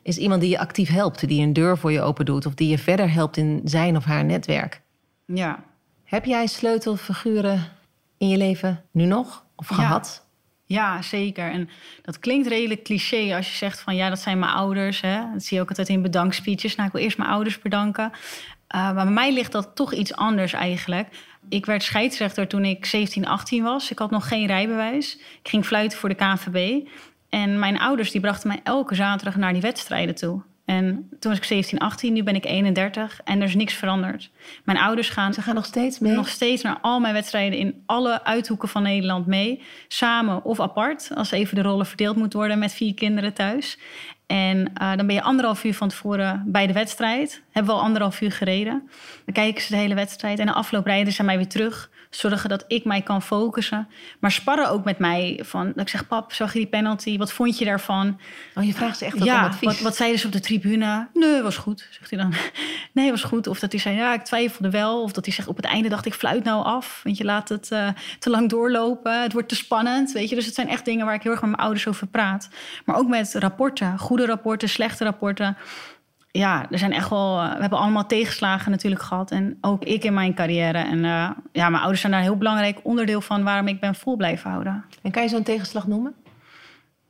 is 0.04 0.18
iemand 0.18 0.42
die 0.42 0.50
je 0.50 0.60
actief 0.60 0.90
helpt. 0.90 1.28
Die 1.28 1.42
een 1.42 1.54
deur 1.54 1.78
voor 1.78 1.92
je 1.92 2.02
open 2.02 2.26
doet. 2.26 2.46
Of 2.46 2.54
die 2.54 2.70
je 2.70 2.78
verder 2.78 3.12
helpt 3.12 3.38
in 3.38 3.62
zijn 3.64 3.96
of 3.96 4.04
haar 4.04 4.26
netwerk. 4.26 4.82
Ja. 5.26 5.64
Heb 6.04 6.26
jij 6.26 6.48
sleutelfiguren 6.48 7.64
in 8.18 8.30
je 8.30 8.38
leven 8.38 8.84
nu 8.92 9.06
nog? 9.06 9.46
Of 9.56 9.68
gehad? 9.68 10.24
Ja, 10.24 10.33
zeker. 11.02 11.52
En 11.52 11.70
dat 12.02 12.20
klinkt 12.20 12.48
redelijk 12.48 12.84
cliché 12.84 13.36
als 13.36 13.50
je 13.50 13.56
zegt 13.58 13.80
van 13.80 13.96
ja, 13.96 14.10
dat 14.10 14.20
zijn 14.20 14.40
mijn 14.40 14.52
ouders. 14.52 15.02
Hè? 15.02 15.22
Dat 15.34 15.44
zie 15.44 15.58
je 15.58 15.64
ook 15.64 15.70
altijd 15.70 15.90
in 15.90 16.02
bedankspeeches. 16.02 16.76
Nou, 16.76 16.88
ik 16.88 16.94
wil 16.94 17.04
eerst 17.04 17.18
mijn 17.18 17.30
ouders 17.30 17.60
bedanken. 17.60 18.12
Uh, 18.76 18.82
maar 18.94 19.06
bij 19.06 19.14
mij 19.14 19.34
ligt 19.34 19.52
dat 19.52 19.76
toch 19.76 19.94
iets 19.94 20.16
anders 20.16 20.54
eigenlijk. 20.54 21.08
Ik 21.50 21.66
werd 21.66 21.84
scheidsrechter 21.84 22.48
toen 22.48 22.66
ik 22.66 22.86
17, 22.86 23.28
18 23.28 23.64
was. 23.64 23.92
Ik 23.92 24.00
had 24.00 24.12
nog 24.12 24.28
geen 24.28 24.48
rijbewijs. 24.48 25.16
Ik 25.18 25.50
ging 25.50 25.66
fluiten 25.66 25.98
voor 25.98 26.10
de 26.10 26.16
KNVB. 26.16 26.88
En 27.30 27.60
mijn 27.60 27.80
ouders 27.80 28.12
die 28.12 28.22
brachten 28.22 28.48
mij 28.48 28.60
elke 28.64 28.96
zaterdag 28.96 29.36
naar 29.36 29.54
die 29.54 29.62
wedstrijden 29.62 30.16
toe. 30.16 30.42
En 30.66 31.08
toen 31.20 31.32
was 31.32 31.38
ik 31.38 31.44
17, 31.44 31.80
18, 31.80 32.14
nu 32.14 32.24
ben 32.24 32.36
ik 32.36 32.46
31 32.46 33.22
en 33.24 33.42
er 33.42 33.48
is 33.48 33.56
niks 33.56 33.74
veranderd. 33.74 34.30
Mijn 34.64 34.78
ouders 34.78 35.10
gaan 35.10 35.34
Ze 35.34 35.42
gaan 35.42 35.56
nog 35.56 35.66
steeds 35.66 36.00
mee? 36.00 36.14
nog 36.14 36.28
steeds 36.28 36.62
naar 36.62 36.78
al 36.82 37.00
mijn 37.00 37.14
wedstrijden 37.14 37.60
in 37.60 37.84
alle 37.86 38.24
uithoeken 38.24 38.68
van 38.68 38.84
Nederland 38.84 39.26
mee. 39.26 39.62
Samen 39.88 40.44
of 40.44 40.60
apart, 40.60 41.12
als 41.16 41.32
even 41.32 41.56
de 41.56 41.62
rollen 41.62 41.86
verdeeld 41.86 42.16
moeten 42.16 42.40
worden 42.40 42.60
met 42.60 42.74
vier 42.74 42.94
kinderen 42.94 43.34
thuis. 43.34 43.78
En 44.28 44.74
eh, 44.74 44.96
dan 44.96 45.06
ben 45.06 45.16
je 45.16 45.22
anderhalf 45.22 45.64
uur 45.64 45.74
van 45.74 45.90
tevoren 45.90 46.44
bij 46.46 46.68
de 46.68 46.74
wedstrijd. 46.74 47.42
Hebben 47.52 47.74
we 47.74 47.80
al 47.80 47.86
anderhalf 47.86 48.22
uur 48.22 48.32
gereden. 48.32 48.90
Dan 49.26 49.34
kijken 49.34 49.62
ze 49.62 49.72
de 49.72 49.78
hele 49.78 49.96
wedstrijd. 49.96 50.40
En 50.40 50.46
de 50.46 50.54
afloop 50.54 50.86
rijden 50.86 51.14
ze 51.14 51.24
mij 51.24 51.38
weer 51.38 51.48
terug. 51.48 51.90
Zorgen 52.10 52.50
dat 52.50 52.66
ik 52.68 52.86
mij 52.86 53.02
kan 53.02 53.22
focussen. 53.22 53.88
Maar 54.20 54.32
sparren 54.32 54.70
ook 54.70 54.84
met 54.84 54.98
mij. 54.98 55.40
Van, 55.44 55.66
dat 55.66 55.82
ik 55.82 55.90
zeg, 55.90 56.08
pap, 56.08 56.34
zag 56.34 56.54
je 56.54 56.60
die 56.60 56.68
penalty? 56.68 57.18
Wat 57.18 57.32
vond 57.32 57.58
je 57.58 57.66
daarvan? 57.66 58.20
Oh, 58.56 58.64
je 58.64 58.74
vraagt 58.74 58.98
ze 58.98 59.06
echt 59.06 59.16
om 59.16 59.24
ja, 59.24 59.46
advies. 59.46 59.68
wat, 59.68 59.80
wat 59.80 59.96
zeiden 59.96 60.20
ze 60.20 60.26
op 60.26 60.32
de 60.32 60.40
tribune? 60.40 61.08
Nee, 61.14 61.42
was 61.42 61.58
goed, 61.58 61.88
zegt 61.92 62.10
hij 62.10 62.20
dan. 62.20 62.34
Nee, 62.94 63.12
was 63.12 63.24
goed. 63.24 63.48
Of 63.48 63.60
dat 63.60 63.72
hij 63.72 63.82
zei, 63.82 63.96
ja, 63.96 64.14
ik 64.14 64.22
twijfelde 64.22 64.70
wel. 64.70 65.02
Of 65.02 65.12
dat 65.12 65.26
hij 65.26 65.34
zegt, 65.34 65.48
op 65.48 65.56
het 65.56 65.66
einde 65.66 65.90
dacht 65.90 66.06
ik, 66.06 66.14
fluit 66.14 66.44
nou 66.44 66.64
af. 66.64 67.02
Want 67.04 67.18
je 67.18 67.24
laat 67.24 67.50
het 67.50 67.72
eh, 67.72 67.88
te 68.20 68.30
lang 68.30 68.50
doorlopen. 68.50 69.22
Het 69.22 69.34
wordt 69.34 69.50
te 69.50 69.56
spannend, 69.56 70.12
weet 70.12 70.30
je. 70.30 70.36
Dus 70.36 70.46
het 70.46 70.56
zijn 70.56 70.70
echt 70.70 70.86
dingen 70.86 71.06
waar 71.06 71.16
ik 71.16 71.24
heel 71.24 71.32
erg 71.32 71.42
met 71.42 71.50
mijn 71.50 71.62
ouders 71.62 71.88
over 71.88 72.08
praat. 72.08 72.50
Maar 72.86 72.96
ook 72.96 73.08
met 73.08 73.34
rapporten. 73.34 74.00
Goede 74.14 74.28
rapporten, 74.28 74.70
slechte 74.70 75.04
rapporten. 75.04 75.58
Ja, 76.32 76.66
er 76.72 76.78
zijn 76.78 76.94
echt 76.94 77.10
wel... 77.10 77.40
eh, 77.40 77.54
we 77.54 77.62
hebben 77.62 77.80
allemaal 77.80 78.06
tegenslagen 78.06 78.72
natuurlijk 78.72 79.02
gehad. 79.02 79.32
En 79.32 79.58
ook 79.62 79.84
ik 79.84 80.04
in 80.04 80.14
mijn 80.14 80.34
carrière. 80.34 80.78
En 80.78 81.06
eh, 81.06 81.30
ja, 81.52 81.70
mijn 81.70 81.82
ouders 81.82 82.00
zijn 82.00 82.12
daar 82.12 82.22
een 82.22 82.28
heel 82.28 82.38
belangrijk 82.38 82.80
onderdeel 82.84 83.22
van... 83.22 83.44
waarom 83.44 83.68
ik 83.68 83.80
ben 83.80 83.96
vol 83.96 84.16
blijven 84.16 84.50
houden. 84.50 84.86
En 85.02 85.12
kan 85.12 85.24
je 85.24 85.30
zo'n 85.30 85.44
tegenslag 85.44 85.88
noemen? 85.88 86.16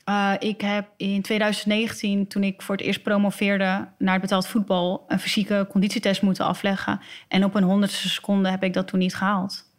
Uh, 0.10 0.34
ik 0.40 0.62
heb 0.62 0.88
in 0.98 1.22
2019, 1.22 2.28
toen 2.28 2.44
ik 2.44 2.62
voor 2.62 2.76
het 2.76 2.86
eerst 2.86 3.04
promoveerde 3.04 3.88
naar 3.98 4.14
het 4.14 4.22
betaald 4.22 4.48
voetbal, 4.48 5.06
een 5.08 5.20
fysieke 5.20 5.68
conditietest 5.70 6.22
moeten 6.22 6.46
afleggen. 6.46 7.00
En 7.28 7.44
op 7.44 7.56
een 7.56 7.64
honderdste 7.64 8.10
seconde 8.10 8.50
heb 8.50 8.64
ik 8.64 8.74
dat 8.74 8.88
toen 8.88 9.00
niet 9.00 9.16
gehaald. 9.16 9.73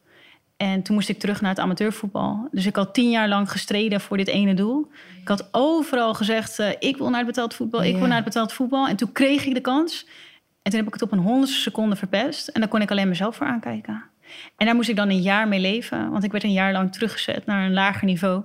En 0.57 0.83
toen 0.83 0.95
moest 0.95 1.09
ik 1.09 1.19
terug 1.19 1.41
naar 1.41 1.51
het 1.51 1.59
amateurvoetbal. 1.59 2.49
Dus 2.51 2.67
ik 2.67 2.77
had 2.77 2.95
tien 2.95 3.11
jaar 3.11 3.29
lang 3.29 3.51
gestreden 3.51 4.01
voor 4.01 4.17
dit 4.17 4.29
ene 4.29 4.55
doel. 4.55 4.91
Ik 5.21 5.29
had 5.29 5.49
overal 5.53 6.15
gezegd: 6.15 6.59
uh, 6.59 6.69
ik 6.79 6.97
wil 6.97 7.09
naar 7.09 7.19
het 7.19 7.27
betaald 7.27 7.55
voetbal, 7.55 7.83
ik 7.83 7.93
Ja. 7.93 7.99
wil 7.99 8.07
naar 8.07 8.17
het 8.17 8.25
betaald 8.25 8.53
voetbal. 8.53 8.89
En 8.89 8.97
toen 8.97 9.13
kreeg 9.13 9.45
ik 9.47 9.55
de 9.55 9.61
kans. 9.61 10.07
En 10.63 10.71
toen 10.71 10.79
heb 10.79 10.87
ik 10.87 10.93
het 10.93 11.03
op 11.03 11.13
een 11.13 11.19
honderdste 11.19 11.61
seconde 11.61 11.97
verpest. 11.97 12.49
En 12.49 12.61
daar 12.61 12.71
kon 12.71 12.81
ik 12.81 12.91
alleen 12.91 13.09
mezelf 13.09 13.37
voor 13.37 13.47
aankijken. 13.47 14.03
En 14.57 14.67
daar 14.67 14.75
moest 14.75 14.89
ik 14.89 14.97
dan 14.97 15.11
een 15.11 15.23
jaar 15.23 15.49
mee 15.49 15.61
leven. 15.61 16.11
Want 16.11 16.25
ik 16.25 16.33
werd 16.33 16.45
een 16.45 16.53
jaar 16.53 16.73
lang 16.73 16.93
teruggezet 16.93 17.47
naar 17.47 17.65
een 17.65 17.73
lager 17.73 18.05
niveau. 18.05 18.43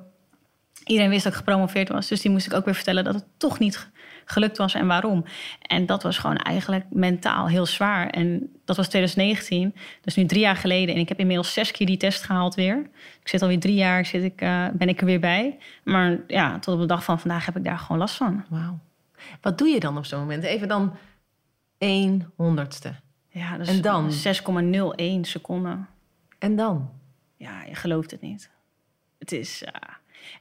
Iedereen 0.90 1.10
wist 1.12 1.24
dat 1.24 1.32
ik 1.32 1.38
gepromoveerd 1.38 1.90
was. 1.90 2.08
Dus 2.08 2.22
die 2.22 2.32
moest 2.32 2.46
ik 2.46 2.54
ook 2.54 2.66
weer 2.66 2.76
vertellen 2.76 3.04
dat 3.04 3.14
het 3.14 3.26
toch 3.38 3.60
niet 3.60 3.78
ge- 3.78 3.88
gelukt 4.26 4.58
was 4.58 4.74
en 4.74 4.88
waarom. 4.88 5.26
En 5.62 5.86
dat 5.86 6.04
was 6.04 6.18
gewoon 6.18 6.38
eigenlijk 6.38 6.86
mentaal 6.90 7.48
heel 7.48 7.66
zwaar. 7.66 8.10
En 8.10 8.52
dat 8.66 8.78
was 8.78 8.88
2019, 8.88 9.76
dus 10.02 10.16
nu 10.16 10.26
drie 10.26 10.42
jaar 10.42 10.56
geleden. 10.56 10.96
En 10.96 11.02
ik 11.02 11.10
heb 11.10 11.20
inmiddels 11.20 11.54
zes 11.54 11.72
keer 11.72 11.88
die 11.88 11.98
test 11.98 12.24
gehaald 12.24 12.56
weer. 12.56 12.78
Ik 13.22 13.28
zit 13.28 13.42
alweer 13.42 13.60
drie 13.60 13.76
jaar, 13.76 14.06
zit 14.06 14.24
ik, 14.24 14.42
eh, 14.42 14.66
ben 14.74 14.90
ik 14.90 15.00
er 15.00 15.06
weer 15.06 15.20
bij. 15.20 15.58
Maar 15.84 16.18
ja, 16.28 16.60
tot 16.60 16.74
op 16.74 16.80
de 16.80 16.86
dag 16.86 17.04
van 17.04 17.20
vandaag 17.20 17.46
heb 17.46 17.58
ik 17.58 17.64
daar 17.64 17.80
gewoon 17.80 17.98
last 17.98 18.16
van. 18.16 18.44
Wauw. 18.50 18.80
Wat 19.42 19.58
doe 19.58 19.68
je 19.68 19.80
dan 19.80 19.98
op 19.98 20.06
zo'n 20.06 20.20
moment? 20.20 20.44
Even 20.44 20.68
dan 20.68 20.96
één 21.78 22.32
honderdste. 22.36 22.94
Ja, 23.30 23.58
dus 23.58 23.68
En 23.68 23.82
dan? 23.82 24.12
6,01 24.12 25.26
seconden. 25.26 25.88
En 26.40 26.56
dan? 26.56 26.90
Ja, 27.38 27.64
je 27.64 27.76
gelooft 27.76 28.12
het 28.12 28.22
niet. 28.22 28.50
Het 29.20 29.32
is, 29.32 29.64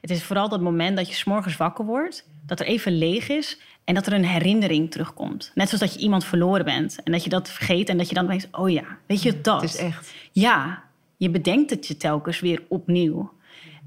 het 0.01 0.09
is 0.09 0.23
vooral 0.23 0.49
dat 0.49 0.61
moment 0.61 0.97
dat 0.97 1.07
je 1.07 1.13
s'morgens 1.13 1.57
wakker 1.57 1.85
wordt, 1.85 2.27
dat 2.45 2.59
er 2.59 2.65
even 2.65 2.97
leeg 2.97 3.29
is 3.29 3.59
en 3.83 3.93
dat 3.95 4.07
er 4.07 4.13
een 4.13 4.25
herinnering 4.25 4.91
terugkomt. 4.91 5.51
Net 5.55 5.69
zoals 5.69 5.83
dat 5.83 5.93
je 5.93 5.99
iemand 5.99 6.25
verloren 6.25 6.65
bent 6.65 7.03
en 7.03 7.11
dat 7.11 7.23
je 7.23 7.29
dat 7.29 7.49
vergeet 7.49 7.89
en 7.89 7.97
dat 7.97 8.09
je 8.09 8.15
dan 8.15 8.27
denkt: 8.27 8.47
oh 8.51 8.69
ja, 8.69 8.83
weet 9.05 9.21
je 9.21 9.41
dat? 9.41 9.61
Het 9.61 9.73
is 9.73 9.79
echt. 9.79 10.13
Ja, 10.31 10.83
je 11.17 11.29
bedenkt 11.29 11.69
het 11.69 11.87
je 11.87 11.97
telkens 11.97 12.39
weer 12.39 12.63
opnieuw. 12.67 13.31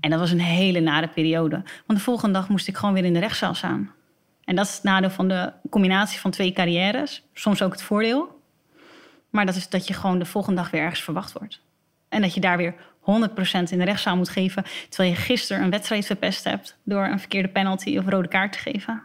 En 0.01 0.11
dat 0.11 0.19
was 0.19 0.31
een 0.31 0.41
hele 0.41 0.81
nare 0.81 1.09
periode. 1.09 1.62
Want 1.87 1.99
de 1.99 2.05
volgende 2.05 2.38
dag 2.38 2.49
moest 2.49 2.69
ik 2.69 2.77
gewoon 2.77 2.95
weer 2.95 3.05
in 3.05 3.12
de 3.12 3.19
rechtszaal 3.19 3.55
staan. 3.55 3.91
En 4.45 4.57
dat 4.57 4.67
is 4.67 4.75
het 4.75 4.83
nadeel 4.83 5.11
van 5.11 5.29
de 5.29 5.53
combinatie 5.71 6.21
van 6.21 6.31
twee 6.31 6.53
carrières. 6.53 7.23
Soms 7.33 7.62
ook 7.62 7.73
het 7.73 7.83
voordeel. 7.83 8.41
Maar 9.31 9.47
dat 9.47 9.55
is 9.55 9.69
dat 9.69 9.87
je 9.87 9.95
gewoon 9.95 10.19
de 10.19 10.25
volgende 10.25 10.61
dag 10.61 10.71
weer 10.71 10.81
ergens 10.81 11.03
verwacht 11.03 11.33
wordt. 11.33 11.61
En 12.09 12.23
dat 12.23 12.35
je 12.35 12.41
daar 12.41 12.57
weer 12.57 12.75
100% 13.03 13.05
in 13.71 13.79
de 13.79 13.85
rechtszaal 13.85 14.17
moet 14.17 14.29
geven. 14.29 14.65
Terwijl 14.88 15.11
je 15.15 15.21
gisteren 15.21 15.62
een 15.62 15.71
wedstrijd 15.71 16.07
verpest 16.07 16.45
hebt 16.45 16.77
door 16.85 17.05
een 17.05 17.19
verkeerde 17.19 17.49
penalty 17.49 17.99
of 17.99 18.09
rode 18.09 18.29
kaart 18.29 18.53
te 18.53 18.59
geven. 18.59 19.03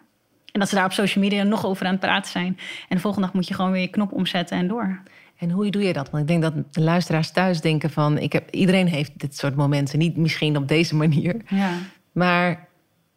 En 0.51 0.59
dat 0.59 0.69
ze 0.69 0.75
daar 0.75 0.85
op 0.85 0.91
social 0.91 1.23
media 1.23 1.43
nog 1.43 1.65
over 1.65 1.85
aan 1.85 1.91
het 1.91 1.99
praten 1.99 2.31
zijn. 2.31 2.57
En 2.89 2.95
de 2.95 3.01
volgende 3.01 3.25
dag 3.25 3.35
moet 3.35 3.47
je 3.47 3.53
gewoon 3.53 3.71
weer 3.71 3.81
je 3.81 3.87
knop 3.87 4.11
omzetten 4.11 4.57
en 4.57 4.67
door. 4.67 5.01
En 5.37 5.51
hoe 5.51 5.69
doe 5.69 5.83
je 5.83 5.93
dat? 5.93 6.09
Want 6.09 6.21
ik 6.21 6.29
denk 6.29 6.41
dat 6.41 6.73
de 6.73 6.81
luisteraars 6.81 7.31
thuis 7.31 7.61
denken 7.61 7.89
van... 7.89 8.17
Ik 8.17 8.33
heb, 8.33 8.49
iedereen 8.49 8.87
heeft 8.87 9.19
dit 9.19 9.37
soort 9.37 9.55
momenten. 9.55 9.99
Niet 9.99 10.17
misschien 10.17 10.57
op 10.57 10.67
deze 10.67 10.95
manier. 10.95 11.41
Ja. 11.47 11.71
Maar 12.11 12.67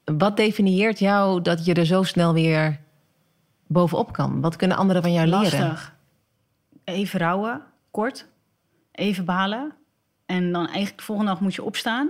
wat 0.05 0.37
definieert 0.37 0.99
jou 0.99 1.43
dat 1.43 1.64
je 1.64 1.75
er 1.75 1.87
zo 1.87 2.03
snel 2.03 2.33
weer 2.33 2.81
bovenop 3.66 4.12
kan? 4.12 4.40
Wat 4.40 4.57
kunnen 4.57 4.77
anderen 4.77 5.03
van 5.03 5.12
jou 5.12 5.27
leren? 5.27 5.43
Lastig. 5.43 5.95
Even 6.85 7.19
rouwen, 7.19 7.62
kort. 7.90 8.27
Even 8.93 9.25
balen. 9.25 9.73
En 10.31 10.53
dan 10.53 10.66
eigenlijk 10.66 10.97
de 10.97 11.05
volgende 11.05 11.31
dag 11.31 11.40
moet 11.40 11.55
je 11.55 11.64
opstaan. 11.64 12.09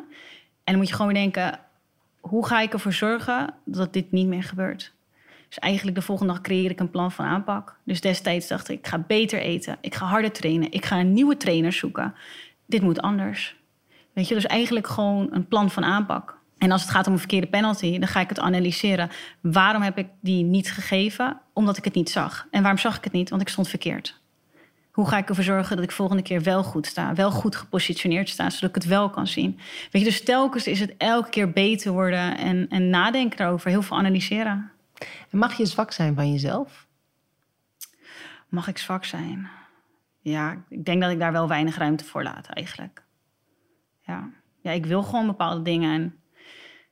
En 0.65 0.73
dan 0.73 0.77
moet 0.77 0.89
je 0.89 0.95
gewoon 0.95 1.15
denken... 1.15 1.59
hoe 2.21 2.47
ga 2.47 2.61
ik 2.61 2.73
ervoor 2.73 2.93
zorgen 2.93 3.55
dat 3.65 3.93
dit 3.93 4.13
niet 4.13 4.27
meer 4.27 4.43
gebeurt? 4.43 4.93
Dus 5.49 5.59
eigenlijk 5.59 5.97
de 5.97 6.03
volgende 6.03 6.33
dag 6.33 6.43
creëer 6.43 6.71
ik 6.71 6.81
een 6.81 6.91
plan 6.91 7.13
van 7.13 7.25
aanpak. 7.25 7.77
Dus 7.85 8.01
destijds 8.01 8.49
dacht 8.49 8.69
ik, 8.69 8.79
ik 8.79 8.87
ga 8.87 8.99
beter 8.99 9.41
eten. 9.41 9.77
Ik 9.81 9.95
ga 9.95 10.07
harder 10.07 10.33
trainen. 10.33 10.73
Ik 10.73 10.85
ga 10.85 10.99
een 10.99 11.13
nieuwe 11.13 11.37
trainer 11.37 11.73
zoeken. 11.73 12.15
Dit 12.67 12.83
moet 12.83 13.01
anders. 13.01 13.57
Weet 14.13 14.29
je, 14.29 14.35
dus 14.35 14.47
eigenlijk 14.47 14.87
gewoon 14.87 15.29
een 15.31 15.49
plan 15.49 15.71
van 15.71 15.85
aanpak. 15.85 16.39
En 16.59 16.71
als 16.71 16.83
het 16.83 16.91
gaat 16.91 17.07
om 17.07 17.13
een 17.13 17.19
verkeerde 17.19 17.47
penalty, 17.47 17.99
dan 17.99 18.09
ga 18.09 18.21
ik 18.21 18.29
het 18.29 18.41
analyseren. 18.41 19.11
Waarom 19.41 19.83
heb 19.83 19.99
ik 19.99 20.09
die 20.21 20.45
niet 20.45 20.73
gegeven? 20.73 21.41
Omdat 21.53 21.77
ik 21.77 21.85
het 21.85 21.95
niet 21.95 22.11
zag. 22.11 22.47
En 22.51 22.61
waarom 22.61 22.81
zag 22.81 22.97
ik 22.97 23.05
het 23.05 23.13
niet? 23.13 23.31
Want 23.31 23.43
ik 23.43 23.49
stond 23.49 23.69
verkeerd. 23.69 24.20
Hoe 25.01 25.09
ga 25.09 25.19
ik 25.19 25.29
ervoor 25.29 25.45
zorgen 25.45 25.77
dat 25.77 25.85
ik 25.85 25.93
volgende 25.93 26.23
keer 26.23 26.43
wel 26.43 26.63
goed 26.63 26.87
sta? 26.87 27.15
Wel 27.15 27.31
goed 27.31 27.57
gepositioneerd 27.57 28.29
sta, 28.29 28.51
zodat 28.51 28.69
ik 28.69 28.75
het 28.75 28.85
wel 28.85 29.11
kan 29.11 29.27
zien. 29.27 29.59
Weet 29.91 30.03
je, 30.03 30.09
dus 30.09 30.25
telkens 30.25 30.67
is 30.67 30.81
het 30.81 30.95
elke 30.97 31.31
keer 31.31 31.51
beter 31.51 31.93
worden 31.93 32.39
en, 32.39 32.69
en 32.69 32.91
nadenken 32.91 33.39
daarover. 33.39 33.71
Heel 33.71 33.83
veel 33.83 33.97
analyseren. 33.97 34.71
En 35.31 35.39
mag 35.39 35.57
je 35.57 35.67
zwak 35.67 35.93
zijn 35.93 36.15
van 36.15 36.33
jezelf? 36.33 36.87
Mag 38.49 38.69
ik 38.69 38.79
zwak 38.79 39.05
zijn? 39.05 39.49
Ja, 40.19 40.65
ik 40.69 40.85
denk 40.85 41.03
dat 41.03 41.11
ik 41.11 41.19
daar 41.19 41.33
wel 41.33 41.49
weinig 41.49 41.77
ruimte 41.77 42.05
voor 42.05 42.23
laat 42.23 42.47
eigenlijk. 42.47 43.05
Ja, 44.01 44.31
ja 44.61 44.71
ik 44.71 44.87
wil 44.87 45.03
gewoon 45.03 45.27
bepaalde 45.27 45.63
dingen 45.63 45.95
en 45.95 46.05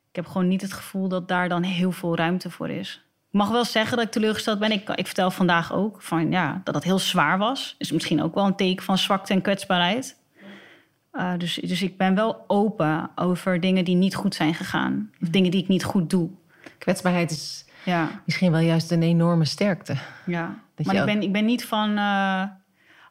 ik 0.08 0.16
heb 0.16 0.26
gewoon 0.26 0.48
niet 0.48 0.62
het 0.62 0.72
gevoel 0.72 1.08
dat 1.08 1.28
daar 1.28 1.48
dan 1.48 1.62
heel 1.62 1.92
veel 1.92 2.16
ruimte 2.16 2.50
voor 2.50 2.68
is. 2.68 3.07
Ik 3.30 3.34
mag 3.38 3.48
wel 3.48 3.64
zeggen 3.64 3.96
dat 3.96 4.06
ik 4.06 4.12
teleurgesteld 4.12 4.58
ben. 4.58 4.72
Ik, 4.72 4.88
ik 4.88 5.06
vertel 5.06 5.30
vandaag 5.30 5.72
ook 5.72 6.02
van, 6.02 6.30
ja, 6.30 6.60
dat 6.64 6.74
dat 6.74 6.84
heel 6.84 6.98
zwaar 6.98 7.38
was. 7.38 7.74
Is 7.78 7.92
misschien 7.92 8.22
ook 8.22 8.34
wel 8.34 8.46
een 8.46 8.56
teken 8.56 8.84
van 8.84 8.98
zwakte 8.98 9.32
en 9.32 9.42
kwetsbaarheid. 9.42 10.16
Uh, 11.12 11.32
dus, 11.38 11.54
dus 11.54 11.82
ik 11.82 11.96
ben 11.96 12.14
wel 12.14 12.44
open 12.46 13.10
over 13.14 13.60
dingen 13.60 13.84
die 13.84 13.94
niet 13.96 14.14
goed 14.14 14.34
zijn 14.34 14.54
gegaan. 14.54 15.10
Of 15.22 15.28
dingen 15.28 15.50
die 15.50 15.62
ik 15.62 15.68
niet 15.68 15.84
goed 15.84 16.10
doe. 16.10 16.30
Kwetsbaarheid 16.78 17.30
is 17.30 17.64
Ja, 17.84 18.08
Misschien 18.24 18.50
wel 18.50 18.60
juist 18.60 18.90
een 18.90 19.02
enorme 19.02 19.44
sterkte. 19.44 19.96
ja. 20.26 20.54
Dat 20.74 20.86
maar 20.86 20.96
ik 20.96 21.04
ben, 21.04 21.22
ik 21.22 21.32
ben 21.32 21.44
niet 21.44 21.64
van... 21.64 21.96
eh, 21.96 22.42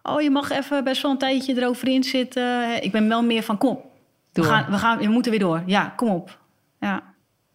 oh, 0.02 0.22
je 0.22 0.30
mag 0.30 0.50
even 0.52 0.84
best 0.84 1.02
wel 1.02 1.12
een 1.12 1.18
tijdje 1.18 1.56
erover 1.58 1.88
in 1.88 2.04
zitten. 2.04 2.84
Ik 2.84 2.92
ben 2.92 3.08
wel 3.08 3.24
meer 3.24 3.44
van, 3.44 3.58
kom, 3.58 3.80
we, 4.34 4.44
gaan, 4.44 4.66
we, 4.72 4.78
gaan, 4.78 4.98
we 4.98 5.08
moeten 5.08 5.32
weer 5.32 5.40
door. 5.40 5.64
Ja, 5.66 5.94
kom 5.96 6.10
op. 6.10 6.40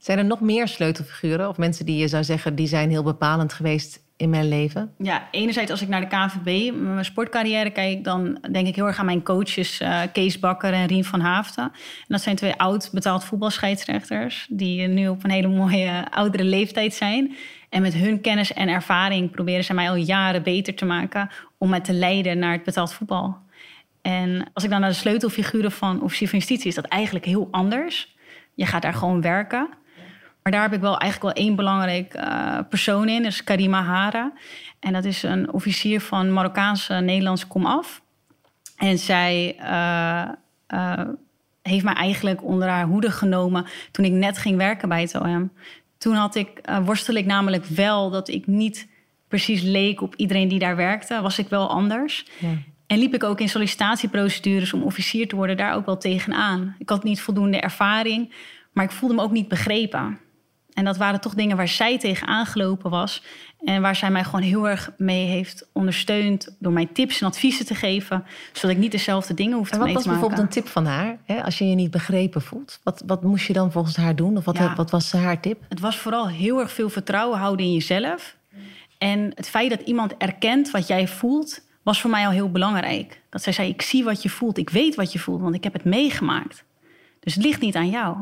Zijn 0.02 0.18
er 0.18 0.24
nog 0.24 0.40
meer 0.40 0.68
sleutelfiguren 0.68 1.48
of 1.48 1.56
mensen 1.56 1.86
die 1.86 1.96
je 1.96 2.08
zou 2.08 2.24
zeggen 2.24 2.54
die 2.54 2.66
zijn 2.66 2.90
heel 2.90 3.02
bepalend 3.02 3.52
geweest 3.52 4.04
in 4.16 4.30
mijn 4.30 4.48
leven? 4.48 4.94
Ja, 4.98 5.28
enerzijds 5.30 5.70
als 5.70 5.82
ik 5.82 5.88
naar 5.88 6.00
de 6.00 6.06
KNVB, 6.06 6.74
mijn 6.74 7.04
sportcarrière 7.04 7.70
kijk... 7.70 8.04
dan 8.04 8.38
denk 8.52 8.66
ik 8.66 8.76
heel 8.76 8.86
erg 8.86 8.98
aan 8.98 9.04
mijn 9.04 9.22
coaches 9.22 9.80
eh, 9.80 10.00
Kees 10.12 10.38
Bakker 10.38 10.72
en 10.72 10.86
Rien 10.86 11.04
van 11.04 11.20
Haafden. 11.20 11.64
En 11.64 12.06
dat 12.08 12.20
zijn 12.20 12.36
twee 12.36 12.54
oud 12.54 12.90
betaald 12.92 13.24
voetbalscheidsrechters... 13.24 14.46
die 14.50 14.86
nu 14.86 15.08
op 15.08 15.24
een 15.24 15.30
hele 15.30 15.48
mooie 15.48 16.10
oudere 16.10 16.44
leeftijd 16.44 16.94
zijn. 16.94 17.36
En 17.68 17.82
met 17.82 17.94
hun 17.94 18.20
kennis 18.20 18.52
en 18.52 18.68
ervaring 18.68 19.30
proberen 19.30 19.64
ze 19.64 19.74
mij 19.74 19.88
al 19.88 19.96
jaren 19.96 20.42
beter 20.42 20.74
te 20.74 20.84
maken... 20.84 21.30
om 21.58 21.68
mij 21.68 21.80
te 21.80 21.92
leiden 21.92 22.38
naar 22.38 22.52
het 22.52 22.64
betaald 22.64 22.92
voetbal. 22.92 23.36
En 24.00 24.50
als 24.52 24.64
ik 24.64 24.70
dan 24.70 24.80
naar 24.80 24.90
de 24.90 24.96
sleutelfiguren 24.96 25.72
van 25.72 26.02
officier 26.02 26.28
van 26.28 26.38
justitie... 26.38 26.68
is 26.68 26.74
dat 26.74 26.84
eigenlijk 26.84 27.24
heel 27.24 27.48
anders. 27.50 28.16
Je 28.54 28.66
gaat 28.66 28.82
daar 28.82 28.94
gewoon 28.94 29.20
werken... 29.20 29.68
Maar 30.42 30.52
daar 30.52 30.62
heb 30.62 30.72
ik 30.72 30.80
wel 30.80 30.98
eigenlijk 30.98 31.34
wel 31.34 31.44
één 31.44 31.56
belangrijk 31.56 32.14
eh, 32.14 32.58
persoon 32.68 33.08
in. 33.08 33.22
Dat 33.22 33.32
is 33.32 33.44
Karima 33.44 33.82
Hara. 33.82 34.32
En 34.80 34.92
dat 34.92 35.04
is 35.04 35.22
een 35.22 35.52
officier 35.52 36.00
van 36.00 36.32
Marokkaanse 36.32 36.94
Nederlandse 36.94 37.46
komaf. 37.46 38.02
En 38.76 38.98
zij 38.98 39.56
eh, 39.58 40.28
eh, 40.66 41.08
heeft 41.62 41.84
mij 41.84 41.94
eigenlijk 41.94 42.44
onder 42.44 42.68
haar 42.68 42.86
hoede 42.86 43.10
genomen 43.10 43.66
toen 43.90 44.04
ik 44.04 44.12
net 44.12 44.38
ging 44.38 44.56
werken 44.56 44.88
bij 44.88 45.00
het 45.00 45.14
OM. 45.14 45.52
Toen 45.98 46.14
had 46.14 46.34
ik, 46.34 46.58
eh, 46.58 46.84
worstel 46.84 47.14
ik 47.14 47.26
namelijk 47.26 47.64
wel 47.64 48.10
dat 48.10 48.28
ik 48.28 48.46
niet 48.46 48.88
precies 49.28 49.62
leek 49.62 50.00
op 50.00 50.14
iedereen 50.16 50.48
die 50.48 50.58
daar 50.58 50.76
werkte. 50.76 51.20
Was 51.20 51.38
ik 51.38 51.48
wel 51.48 51.68
anders. 51.68 52.26
Ja. 52.38 52.48
En 52.86 52.98
liep 52.98 53.14
ik 53.14 53.24
ook 53.24 53.40
in 53.40 53.48
sollicitatieprocedures 53.48 54.72
om 54.72 54.82
officier 54.82 55.28
te 55.28 55.36
worden 55.36 55.56
daar 55.56 55.74
ook 55.74 55.86
wel 55.86 55.98
tegenaan. 55.98 56.74
Ik 56.78 56.88
had 56.88 57.04
niet 57.04 57.20
voldoende 57.20 57.60
ervaring, 57.60 58.34
maar 58.72 58.84
ik 58.84 58.90
voelde 58.90 59.14
me 59.14 59.22
ook 59.22 59.30
niet 59.30 59.48
begrepen. 59.48 60.18
En 60.72 60.84
dat 60.84 60.96
waren 60.96 61.20
toch 61.20 61.34
dingen 61.34 61.56
waar 61.56 61.68
zij 61.68 61.98
tegen 61.98 62.26
aangelopen 62.26 62.90
was. 62.90 63.22
En 63.64 63.82
waar 63.82 63.96
zij 63.96 64.10
mij 64.10 64.24
gewoon 64.24 64.40
heel 64.42 64.68
erg 64.68 64.90
mee 64.96 65.26
heeft 65.26 65.66
ondersteund. 65.72 66.56
Door 66.58 66.72
mij 66.72 66.88
tips 66.92 67.20
en 67.20 67.26
adviezen 67.26 67.66
te 67.66 67.74
geven. 67.74 68.24
Zodat 68.52 68.70
ik 68.70 68.76
niet 68.82 68.90
dezelfde 68.92 69.34
dingen 69.34 69.56
hoef 69.56 69.68
te 69.68 69.74
En 69.74 69.80
wat 69.80 69.92
was 69.92 69.96
maken. 70.04 70.10
bijvoorbeeld 70.20 70.42
een 70.42 70.62
tip 70.62 70.68
van 70.72 70.86
haar? 70.86 71.18
Hè? 71.24 71.44
Als 71.44 71.58
je 71.58 71.68
je 71.68 71.74
niet 71.74 71.90
begrepen 71.90 72.42
voelt, 72.42 72.80
wat, 72.82 73.02
wat 73.06 73.22
moest 73.22 73.46
je 73.46 73.52
dan 73.52 73.72
volgens 73.72 73.96
haar 73.96 74.16
doen? 74.16 74.36
Of 74.36 74.44
wat, 74.44 74.56
Ja. 74.56 74.74
wat 74.74 74.90
was 74.90 75.12
haar 75.12 75.40
tip? 75.40 75.62
Het 75.68 75.80
was 75.80 75.96
vooral 75.98 76.28
heel 76.28 76.60
erg 76.60 76.72
veel 76.72 76.88
vertrouwen 76.90 77.38
houden 77.38 77.66
in 77.66 77.72
jezelf. 77.72 78.36
En 78.98 79.32
het 79.34 79.48
feit 79.48 79.70
dat 79.70 79.80
iemand 79.80 80.14
erkent 80.18 80.70
wat 80.70 80.86
jij 80.86 81.08
voelt, 81.08 81.60
was 81.82 82.00
voor 82.00 82.10
mij 82.10 82.26
al 82.26 82.32
heel 82.32 82.50
belangrijk. 82.50 83.20
Dat 83.30 83.42
zij 83.42 83.52
zei: 83.52 83.68
Ik 83.68 83.82
zie 83.82 84.04
wat 84.04 84.22
je 84.22 84.28
voelt, 84.28 84.58
ik 84.58 84.70
weet 84.70 84.94
wat 84.94 85.12
je 85.12 85.18
voelt, 85.18 85.40
want 85.40 85.54
ik 85.54 85.64
heb 85.64 85.72
het 85.72 85.84
meegemaakt. 85.84 86.64
Dus 87.20 87.34
het 87.34 87.44
ligt 87.44 87.60
niet 87.60 87.76
aan 87.76 87.90
jou. 87.90 88.16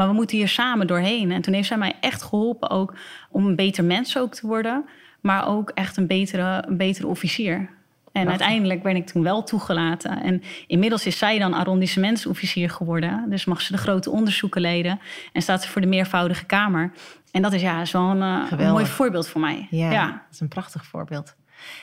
Maar 0.00 0.08
we 0.08 0.14
moeten 0.14 0.36
hier 0.36 0.48
samen 0.48 0.86
doorheen. 0.86 1.32
En 1.32 1.42
toen 1.42 1.54
heeft 1.54 1.68
zij 1.68 1.78
mij 1.78 1.94
echt 2.00 2.22
geholpen 2.22 2.70
ook 2.70 2.94
om 3.30 3.46
een 3.46 3.56
beter 3.56 3.84
mens 3.84 4.18
ook 4.18 4.34
te 4.34 4.46
worden, 4.46 4.84
maar 5.20 5.48
ook 5.48 5.70
echt 5.70 5.96
een 5.96 6.06
betere, 6.06 6.64
een 6.68 6.76
betere 6.76 7.06
officier. 7.06 7.68
En 8.12 8.28
uiteindelijk 8.28 8.82
ben 8.82 8.96
ik 8.96 9.06
toen 9.06 9.22
wel 9.22 9.42
toegelaten. 9.42 10.22
En 10.22 10.42
inmiddels 10.66 11.06
is 11.06 11.18
zij 11.18 11.38
dan 11.38 11.54
arrondissementsofficier 11.54 12.70
geworden. 12.70 13.30
Dus 13.30 13.44
mag 13.44 13.60
ze 13.60 13.72
de 13.72 13.78
grote 13.78 14.10
onderzoeken 14.10 14.60
leiden. 14.60 15.00
En 15.32 15.42
staat 15.42 15.62
ze 15.62 15.68
voor 15.68 15.80
de 15.80 15.86
meervoudige 15.86 16.44
kamer. 16.44 16.92
En 17.30 17.42
dat 17.42 17.52
is 17.52 17.60
ja, 17.60 17.82
een, 17.92 18.22
eh, 18.22 18.70
mooi 18.70 18.86
voorbeeld 18.86 19.28
voor 19.28 19.40
mij. 19.40 19.66
Ja, 19.70 19.90
ja. 19.90 20.06
dat 20.06 20.32
is 20.32 20.40
een 20.40 20.48
prachtig 20.48 20.84
voorbeeld. 20.84 21.34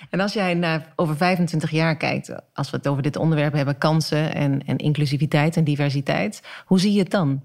En 0.10 0.20
als 0.20 0.34
jij 0.34 0.54
naar 0.54 0.94
over 0.96 1.18
25 1.18 1.72
jaar 1.72 1.98
kijkt, 1.98 2.36
als 2.54 2.70
we 2.70 2.78
het 2.78 2.88
over 2.88 3.04
dit 3.04 3.16
onderwerp 3.16 3.54
hebben, 3.54 3.78
kansen 3.78 4.34
en, 4.36 4.66
en 4.66 4.78
inclusiviteit 4.78 5.58
en 5.58 5.64
diversiteit, 5.64 6.42
hoe 6.66 6.80
zie 6.80 6.94
je 6.94 7.00
het 7.00 7.12
dan? 7.12 7.42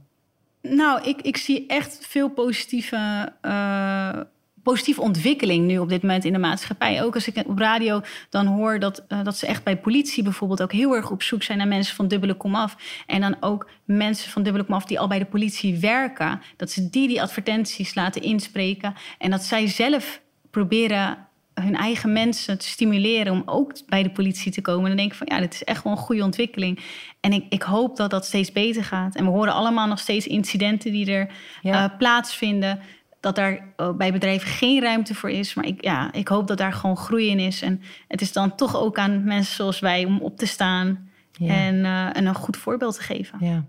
Nou, 0.62 1.02
ik, 1.02 1.20
ik 1.20 1.36
zie 1.36 1.66
echt 1.66 2.06
veel 2.06 2.28
positieve, 2.28 3.32
eh, 3.40 4.20
positieve 4.62 5.00
ontwikkeling 5.00 5.66
nu 5.66 5.78
op 5.78 5.88
dit 5.88 6.02
moment 6.02 6.24
in 6.24 6.32
de 6.32 6.38
maatschappij. 6.38 7.02
Ook 7.02 7.14
als 7.14 7.28
ik 7.28 7.46
op 7.46 7.58
radio 7.58 8.00
dan 8.30 8.46
hoor 8.46 8.78
dat, 8.78 9.04
eh, 9.08 9.24
dat 9.24 9.36
ze 9.36 9.46
echt 9.46 9.64
bij 9.64 9.78
politie 9.78 10.22
bijvoorbeeld 10.22 10.62
ook 10.62 10.72
heel 10.72 10.94
erg 10.94 11.10
op 11.10 11.22
zoek 11.22 11.42
zijn 11.42 11.58
naar 11.58 11.68
mensen 11.68 11.96
van 11.96 12.08
dubbele 12.08 12.34
komaf. 12.34 12.76
En 13.06 13.20
dan 13.20 13.36
ook 13.40 13.70
mensen 13.84 14.30
van 14.30 14.42
dubbele 14.42 14.64
komaf 14.64 14.84
die 14.84 15.00
al 15.00 15.08
bij 15.08 15.18
de 15.18 15.24
politie 15.24 15.78
werken. 15.78 16.40
Dat 16.56 16.70
ze 16.70 16.90
die 16.90 17.08
die 17.08 17.22
advertenties 17.22 17.94
laten 17.94 18.22
inspreken. 18.22 18.94
En 19.18 19.30
dat 19.30 19.42
zij 19.42 19.66
zelf 19.66 20.20
proberen 20.50 21.28
hun 21.54 21.76
eigen 21.76 22.12
mensen 22.12 22.58
te 22.58 22.66
stimuleren 22.66 23.32
om 23.32 23.42
ook 23.46 23.72
bij 23.86 24.02
de 24.02 24.10
politie 24.10 24.52
te 24.52 24.60
komen. 24.60 24.82
En 24.82 24.88
dan 24.88 24.96
denk 24.96 25.10
ik 25.12 25.18
van 25.18 25.26
ja, 25.30 25.40
dit 25.40 25.54
is 25.54 25.64
echt 25.64 25.84
wel 25.84 25.92
een 25.92 25.98
goede 25.98 26.24
ontwikkeling. 26.24 26.78
En 27.20 27.32
ik, 27.32 27.44
ik 27.48 27.62
hoop 27.62 27.96
dat 27.96 28.10
dat 28.10 28.24
steeds 28.24 28.52
beter 28.52 28.84
gaat. 28.84 29.14
En 29.14 29.24
we 29.24 29.30
horen 29.30 29.52
allemaal 29.52 29.86
nog 29.86 29.98
steeds 29.98 30.26
incidenten 30.26 30.92
die 30.92 31.12
er 31.12 31.30
Ja. 31.62 31.84
eh, 31.90 31.96
plaatsvinden. 31.98 32.80
Dat 33.20 33.34
daar 33.36 33.72
eh, 33.76 33.90
bij 33.90 34.12
bedrijven 34.12 34.48
geen 34.48 34.80
ruimte 34.82 35.14
voor 35.14 35.30
is. 35.30 35.54
Maar 35.54 35.64
ik, 35.66 35.84
ja, 35.84 36.12
ik 36.12 36.28
hoop 36.28 36.46
dat 36.46 36.58
daar 36.58 36.72
gewoon 36.72 36.96
groei 36.96 37.28
in 37.28 37.38
is. 37.38 37.62
En 37.62 37.82
het 38.08 38.20
is 38.20 38.32
dan 38.32 38.54
toch 38.54 38.76
ook 38.76 38.98
aan 38.98 39.24
mensen 39.24 39.54
zoals 39.54 39.78
wij 39.80 40.04
om 40.04 40.18
op 40.20 40.36
te 40.38 40.46
staan 40.46 41.10
Ja. 41.32 41.54
en, 41.54 41.84
eh, 41.84 42.16
en 42.16 42.26
een 42.26 42.34
goed 42.34 42.56
voorbeeld 42.56 42.94
te 42.94 43.02
geven. 43.02 43.38
Ja. 43.40 43.64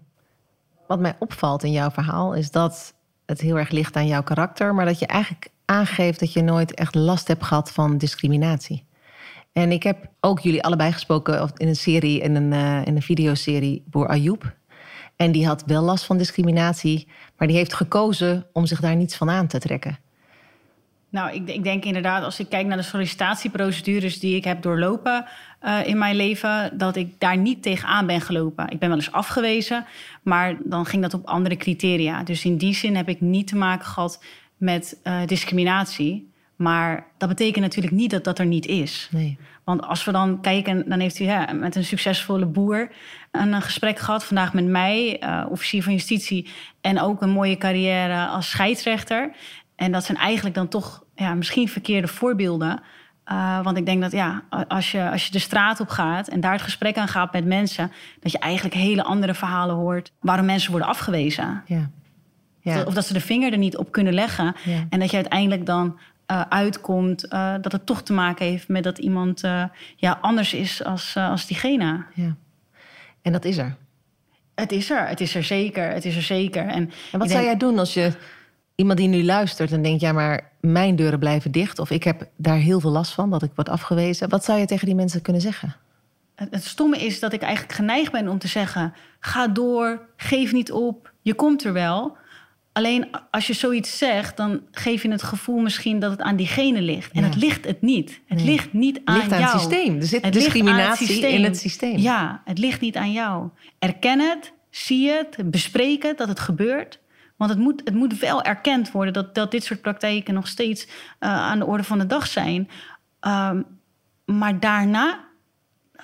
Wat 0.87 0.99
mij 0.99 1.15
opvalt 1.19 1.63
in 1.63 1.71
jouw 1.71 1.89
verhaal 1.91 2.33
is 2.33 2.51
dat 2.51 2.93
het 3.25 3.41
heel 3.41 3.57
erg 3.57 3.69
ligt 3.69 3.95
aan 3.95 4.07
jouw 4.07 4.23
karakter, 4.23 4.75
maar 4.75 4.85
dat 4.85 4.99
je 4.99 5.05
eigenlijk 5.07 5.47
aangeeft 5.65 6.19
dat 6.19 6.34
je 6.34 6.41
nooit 6.41 6.73
echt 6.73 6.95
last 6.95 7.28
hebt 7.28 7.43
gehad 7.43 7.71
van 7.71 7.97
discriminatie. 7.97 8.86
En 9.54 9.71
ik 9.71 9.84
heb 9.84 10.08
ook 10.19 10.39
jullie 10.39 10.63
allebei 10.63 10.91
gesproken 10.91 11.52
in 11.58 11.67
een 11.67 11.76
serie, 11.76 12.19
in 12.19 12.36
een, 12.36 12.54
eh, 12.54 12.86
in 12.86 12.95
een 12.95 13.02
videoserie, 13.02 13.84
Boer 13.86 14.08
Ayoub. 14.08 14.56
En 15.15 15.32
die 15.32 15.47
had 15.47 15.63
wel 15.65 15.82
last 15.82 16.06
van 16.06 16.17
discriminatie, 16.17 17.08
maar 17.38 17.47
die 17.47 17.58
heeft 17.58 17.73
gekozen 17.73 18.45
om 18.54 18.65
zich 18.65 18.80
daar 18.80 18.95
niets 18.95 19.15
van 19.15 19.30
aan 19.30 19.47
te 19.47 19.60
trekken. 19.60 19.97
Nou, 21.13 21.34
ik, 21.34 21.49
ik 21.49 21.63
denk 21.63 21.86
inderdaad, 21.86 22.23
als 22.23 22.39
ik 22.39 22.49
kijk 22.49 22.67
naar 22.67 22.78
de 22.78 22.84
sollicitatieprocedures 22.84 24.19
die 24.19 24.36
ik 24.36 24.43
heb 24.43 24.62
doorlopen 24.62 25.26
eh, 25.60 25.88
in 25.88 25.97
mijn 25.97 26.15
leven, 26.15 26.78
dat 26.78 26.95
ik 26.95 27.19
daar 27.19 27.38
niet 27.38 27.63
tegenaan 27.63 28.06
ben 28.06 28.21
gelopen. 28.21 28.69
Ik 28.69 28.80
ben 28.80 28.89
wel 28.89 28.97
eens 28.97 29.12
afgewezen, 29.12 29.86
maar 30.23 30.58
dan 30.63 30.86
ging 30.86 31.02
dat 31.02 31.13
op 31.13 31.26
andere 31.26 31.58
criteria. 31.58 32.23
Dus 32.23 32.45
in 32.45 32.58
die 32.58 32.73
zin 32.73 32.95
heb 32.95 33.10
ik 33.10 33.21
niet 33.21 33.47
te 33.47 33.56
maken 33.56 33.86
gehad 33.86 34.23
met 34.63 34.99
eh, 35.04 35.26
discriminatie. 35.26 36.32
Maar 36.56 37.06
dat 37.17 37.30
betekent 37.30 37.63
natuurlijk 37.63 37.93
niet 37.93 38.12
dat 38.12 38.23
dat 38.23 38.39
er 38.39 38.45
niet 38.45 38.65
is. 38.65 39.10
Nee. 39.12 39.38
Want 39.63 39.82
als 39.82 40.06
we 40.06 40.12
dan 40.12 40.41
kijken, 40.41 40.89
dan 40.89 40.99
heeft 40.99 41.19
u 41.19 41.23
ja, 41.23 41.54
met 41.54 41.76
een 41.76 41.84
succesvolle 41.84 42.45
boer 42.45 42.91
een, 43.32 43.54
eh, 43.54 43.62
gesprek 43.62 43.99
gehad. 43.99 44.26
Vandaag 44.26 44.54
met 44.54 44.65
mij, 44.65 45.19
eh, 45.19 45.45
officier 45.49 45.84
van 45.84 45.93
justitie. 45.93 46.49
En 46.82 47.02
ook 47.02 47.21
een 47.21 47.30
mooie 47.30 47.58
carrière 47.58 48.26
als 48.26 48.49
scheidsrechter. 48.49 49.36
En 49.76 49.91
dat 49.91 50.04
zijn 50.04 50.17
eigenlijk 50.17 50.56
dan 50.56 50.67
toch 50.67 51.04
ja, 51.15 51.34
misschien 51.34 51.69
verkeerde 51.69 52.08
voorbeelden. 52.08 52.82
Want 53.63 53.78
ik 53.78 53.86
denk 53.86 54.02
dat 54.02 54.12
ja, 54.12 54.43
als 54.67 54.91
je, 54.91 55.10
als 55.10 55.26
je 55.26 55.32
de 55.32 55.39
straat 55.39 55.80
op 55.80 55.89
gaat 55.89 56.28
en 56.28 56.39
daar 56.39 56.52
het 56.52 56.62
gesprek 56.62 56.97
aan 56.97 57.08
gaat 57.08 57.34
met 57.34 57.45
mensen, 57.45 57.91
dat 58.19 58.32
je 58.32 58.39
eigenlijk 58.39 58.76
hele 58.76 59.04
andere 59.04 59.34
verhalen 59.34 59.76
hoort 59.76 60.12
waarom 60.19 60.45
mensen 60.45 60.71
worden 60.71 60.89
afgewezen. 60.89 61.63
Ja. 61.65 61.89
Ja. 62.63 62.84
Of 62.84 62.93
dat 62.93 63.06
ze 63.06 63.13
de 63.13 63.21
vinger 63.21 63.52
er 63.52 63.58
niet 63.58 63.78
op 63.78 63.91
kunnen 63.91 64.13
leggen. 64.13 64.56
Ja. 64.63 64.86
En 64.89 64.99
dat 64.99 65.10
je 65.10 65.15
uiteindelijk 65.15 65.65
dan 65.65 65.99
eh, 66.26 66.41
uitkomt 66.49 67.28
eh, 67.28 67.54
dat 67.62 67.71
het 67.71 67.86
toch 67.86 68.02
te 68.02 68.13
maken 68.13 68.45
heeft 68.45 68.67
met 68.67 68.84
dat 68.84 68.97
iemand 68.97 69.43
eh, 69.43 69.63
ja, 69.95 70.17
anders 70.21 70.54
is 70.54 70.84
als, 70.84 71.15
als 71.17 71.45
diegene. 71.45 72.06
ja. 72.13 72.36
En 73.21 73.32
dat 73.32 73.45
is 73.45 73.58
er. 73.58 73.76
Het 74.56 74.71
is 74.71 74.89
er, 74.89 75.08
het 75.08 75.21
is 75.21 75.36
er 75.36 75.43
zeker, 75.43 75.89
het 75.89 76.06
is 76.06 76.15
er 76.15 76.21
zeker. 76.21 76.67
En, 76.67 76.91
En 77.12 77.19
wat 77.19 77.30
zou 77.30 77.43
jij 77.43 77.58
doen 77.58 77.80
als 77.80 77.93
je 77.93 78.12
iemand 78.76 78.99
die 78.99 79.08
nu 79.08 79.23
luistert 79.23 79.71
en 79.71 79.82
denkt: 79.82 80.02
ja, 80.02 80.12
maar 80.12 80.52
mijn 80.60 80.95
deuren 80.95 81.19
blijven 81.19 81.52
dicht, 81.52 81.80
of 81.80 81.89
ik 81.89 82.04
heb 82.04 82.28
daar 82.36 82.58
heel 82.58 82.80
veel 82.80 82.91
last 82.91 83.13
van 83.13 83.30
dat 83.30 83.43
ik 83.43 83.52
word 83.56 83.69
afgewezen? 83.69 84.30
Wat 84.30 84.43
zou 84.43 84.60
je 84.60 84.65
tegen 84.65 84.86
die 84.86 84.95
mensen 84.95 85.21
kunnen 85.21 85.41
zeggen? 85.41 85.76
Het, 86.36 86.47
het 86.52 86.63
stomme 86.63 86.97
is 86.97 87.19
dat 87.19 87.34
ik 87.34 87.41
eigenlijk 87.41 87.73
geneigd 87.73 88.12
ben 88.12 88.28
om 88.28 88.39
te 88.39 88.47
zeggen: 88.47 88.93
ga 89.19 89.47
door, 89.47 90.02
geef 90.17 90.52
niet 90.52 90.71
op, 90.71 91.12
je 91.21 91.34
komt 91.34 91.63
er 91.63 91.73
wel. 91.73 92.17
Alleen 92.73 93.07
als 93.31 93.47
je 93.47 93.53
zoiets 93.53 93.97
zegt, 93.97 94.38
dan 94.38 94.62
geef 94.71 95.01
je 95.03 95.12
het 95.12 95.23
gevoel 95.23 95.59
misschien 95.59 95.99
dat 95.99 96.12
het 96.12 96.21
aan 96.21 96.36
diegene 96.36 96.81
ligt. 96.81 97.12
En 97.12 97.21
Ja. 97.21 97.27
het 97.27 97.36
ligt 97.36 97.65
het 97.65 97.81
niet. 97.81 98.21
Het 98.25 98.38
Nee. 98.38 98.45
ligt 98.47 98.73
niet 98.73 99.01
aan 99.05 99.15
ligt 99.17 99.31
aan 99.31 99.39
jou. 99.39 99.51
het 99.51 99.62
systeem. 99.62 99.95
Er 99.95 100.03
zit 100.03 100.12
Het 100.12 100.23
het 100.23 100.33
discriminatie 100.43 101.27
in 101.27 101.43
het 101.43 101.57
systeem. 101.57 101.97
Ja, 101.97 102.41
het 102.45 102.57
ligt 102.57 102.81
niet 102.81 102.95
aan 102.97 103.12
jou. 103.12 103.49
Erken 103.79 104.19
het, 104.19 104.53
zie 104.69 105.09
het, 105.09 105.38
bespreek 105.51 106.03
het 106.03 106.17
dat 106.17 106.27
het 106.27 106.39
gebeurt. 106.39 106.99
Want 107.38 107.51
het 107.51 107.59
moet, 107.59 107.81
het 107.83 107.93
moet 107.93 108.19
wel 108.19 108.41
erkend 108.43 108.91
worden 108.91 109.13
dat, 109.13 109.36
dat 109.36 109.51
dit 109.51 109.63
soort 109.63 109.81
praktijken 109.81 110.33
nog 110.33 110.47
steeds 110.47 110.88
eh, 111.19 111.29
aan 111.29 111.59
de 111.59 111.65
orde 111.65 111.83
van 111.83 111.97
de 111.99 112.05
dag 112.07 112.27
zijn. 112.27 112.69
Ehm, 113.19 113.62
maar 114.25 114.59
daarna, 114.59 115.19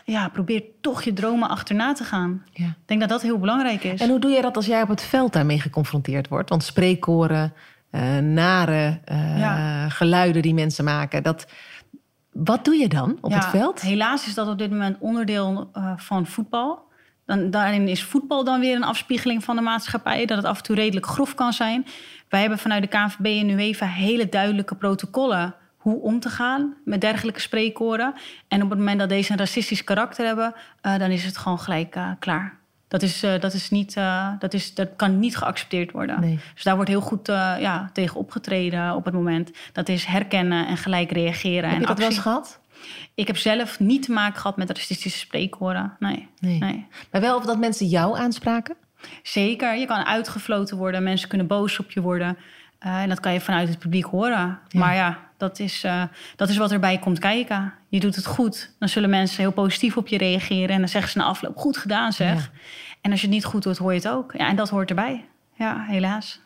ja, 0.09 0.29
probeer 0.29 0.63
toch 0.81 1.03
je 1.03 1.13
dromen 1.13 1.49
achterna 1.49 1.93
te 1.93 2.03
gaan. 2.03 2.43
Ja. 2.51 2.65
Ik 2.65 2.73
denk 2.85 2.99
dat 2.99 3.09
dat 3.09 3.21
heel 3.21 3.39
belangrijk 3.39 3.83
is. 3.83 4.01
En 4.01 4.09
hoe 4.09 4.19
doe 4.19 4.31
je 4.31 4.41
dat 4.41 4.55
als 4.55 4.65
jij 4.65 4.81
op 4.81 4.87
het 4.87 5.01
veld 5.01 5.33
daarmee 5.33 5.59
geconfronteerd 5.59 6.27
wordt? 6.27 6.49
Want 6.49 6.63
spreekkoren, 6.63 7.53
uh, 7.91 8.17
nare 8.17 8.99
uh, 9.11 9.85
geluiden 9.89 10.41
die 10.41 10.53
mensen 10.53 10.83
maken. 10.83 11.23
Dat, 11.23 11.47
wat 12.31 12.65
doe 12.65 12.75
je 12.75 12.87
dan 12.87 13.17
op 13.21 13.33
het 13.33 13.45
veld? 13.45 13.81
Helaas 13.81 14.27
is 14.27 14.33
dat 14.33 14.47
op 14.47 14.57
dit 14.57 14.69
moment 14.69 14.97
onderdeel 14.99 15.69
uh, 15.73 15.93
van 15.97 16.25
voetbal. 16.25 16.87
Dan, 17.25 17.51
daarin 17.51 17.87
is 17.87 18.03
voetbal 18.03 18.43
dan 18.43 18.59
weer 18.59 18.75
een 18.75 18.83
afspiegeling 18.83 19.43
van 19.43 19.55
de 19.55 19.61
maatschappij. 19.61 20.25
Dat 20.25 20.37
het 20.37 20.45
af 20.45 20.57
en 20.57 20.63
toe 20.63 20.75
redelijk 20.75 21.05
grof 21.05 21.35
kan 21.35 21.53
zijn. 21.53 21.85
Wij 22.29 22.39
hebben 22.39 22.59
vanuit 22.59 22.81
de 22.81 22.87
KNVB 22.87 23.25
en 23.25 23.49
UEFA 23.49 23.85
hele 23.85 24.29
duidelijke 24.29 24.75
protocollen 24.75 25.55
hoe 25.79 26.01
om 26.01 26.19
te 26.19 26.29
gaan 26.29 26.75
met 26.85 27.01
dergelijke 27.01 27.39
spreekkoren. 27.39 28.13
En 28.47 28.63
op 28.63 28.69
het 28.69 28.79
moment 28.79 28.99
dat 28.99 29.09
deze 29.09 29.31
een 29.31 29.37
racistisch 29.37 29.83
karakter 29.83 30.25
hebben, 30.25 30.53
uh, 30.85 30.97
dan 30.97 31.11
is 31.11 31.25
het 31.25 31.37
gewoon 31.37 31.59
gelijk 31.59 31.95
uh, 31.95 32.11
klaar. 32.19 32.57
Dat, 32.87 33.01
is, 33.01 33.23
uh, 33.23 33.39
dat, 33.39 33.53
is 33.53 33.69
niet, 33.69 33.93
dat, 34.39 34.53
is, 34.53 34.73
dat 34.73 34.89
kan 34.95 35.19
niet 35.19 35.37
geaccepteerd 35.37 35.91
worden. 35.91 36.19
Nee. 36.21 36.39
Dus 36.53 36.63
daar 36.63 36.75
wordt 36.75 36.89
heel 36.89 37.01
goed 37.01 37.27
ja, 37.59 37.89
tegen 37.93 38.19
opgetreden 38.19 38.95
op 38.95 39.05
het 39.05 39.13
moment. 39.13 39.51
Dat 39.73 39.89
is 39.89 40.05
herkennen 40.05 40.67
en 40.67 40.77
gelijk 40.77 41.11
reageren. 41.11 41.63
Heb 41.63 41.73
en 41.73 41.79
je 41.79 41.85
dat 41.85 41.97
wel 41.97 42.07
eens 42.07 42.17
gehad? 42.17 42.59
Ik 43.13 43.27
heb 43.27 43.37
zelf 43.37 43.79
niet 43.79 44.03
te 44.03 44.11
maken 44.11 44.41
gehad 44.41 44.57
met 44.57 44.69
racistische 44.69 45.19
spreekkoren. 45.19 45.95
Nee. 45.99 46.27
nee. 46.39 46.59
nee. 46.59 46.87
Maar 47.11 47.21
wel 47.21 47.37
of 47.37 47.45
dat 47.45 47.59
mensen 47.59 47.85
jou 47.85 48.17
aanspraken? 48.17 48.75
Zeker. 49.23 49.77
Je 49.77 49.85
kan 49.85 50.05
uitgefloten 50.05 50.77
worden. 50.77 51.03
Mensen 51.03 51.29
kunnen 51.29 51.47
boos 51.47 51.79
op 51.79 51.91
je 51.91 52.01
worden. 52.01 52.37
En 52.79 53.09
dat 53.09 53.19
kan 53.19 53.33
je 53.33 53.41
vanuit 53.41 53.69
het 53.69 53.79
publiek 53.79 54.05
horen. 54.05 54.59
Ja. 54.67 54.79
Maar 54.79 54.95
ja, 54.95 55.28
dat 55.39 55.59
is, 55.59 55.83
uh, 55.83 56.03
dat 56.35 56.49
is 56.49 56.57
wat 56.57 56.71
erbij 56.71 56.97
komt 56.97 57.19
kijken. 57.19 57.73
Je 57.87 57.99
doet 57.99 58.15
het 58.15 58.25
goed. 58.25 58.75
Dan 58.79 58.89
zullen 58.89 59.09
mensen 59.09 59.37
heel 59.37 59.51
positief 59.51 59.97
op 59.97 60.07
je 60.07 60.17
reageren. 60.17 60.69
En 60.69 60.79
dan 60.79 60.89
zeggen 60.89 61.11
ze 61.11 61.17
na 61.17 61.23
afloop, 61.23 61.57
goed 61.57 61.77
gedaan 61.77 62.13
zeg. 62.13 62.35
Ja. 62.35 62.59
En 63.01 63.11
als 63.11 63.21
je 63.21 63.25
het 63.25 63.35
niet 63.35 63.45
goed 63.45 63.63
doet, 63.63 63.77
hoor 63.77 63.93
je 63.93 63.99
het 63.99 64.07
ook. 64.07 64.33
Ja, 64.37 64.47
en 64.47 64.55
dat 64.55 64.69
hoort 64.69 64.89
erbij. 64.89 65.25
Ja, 65.53 65.83
helaas. 65.87 66.39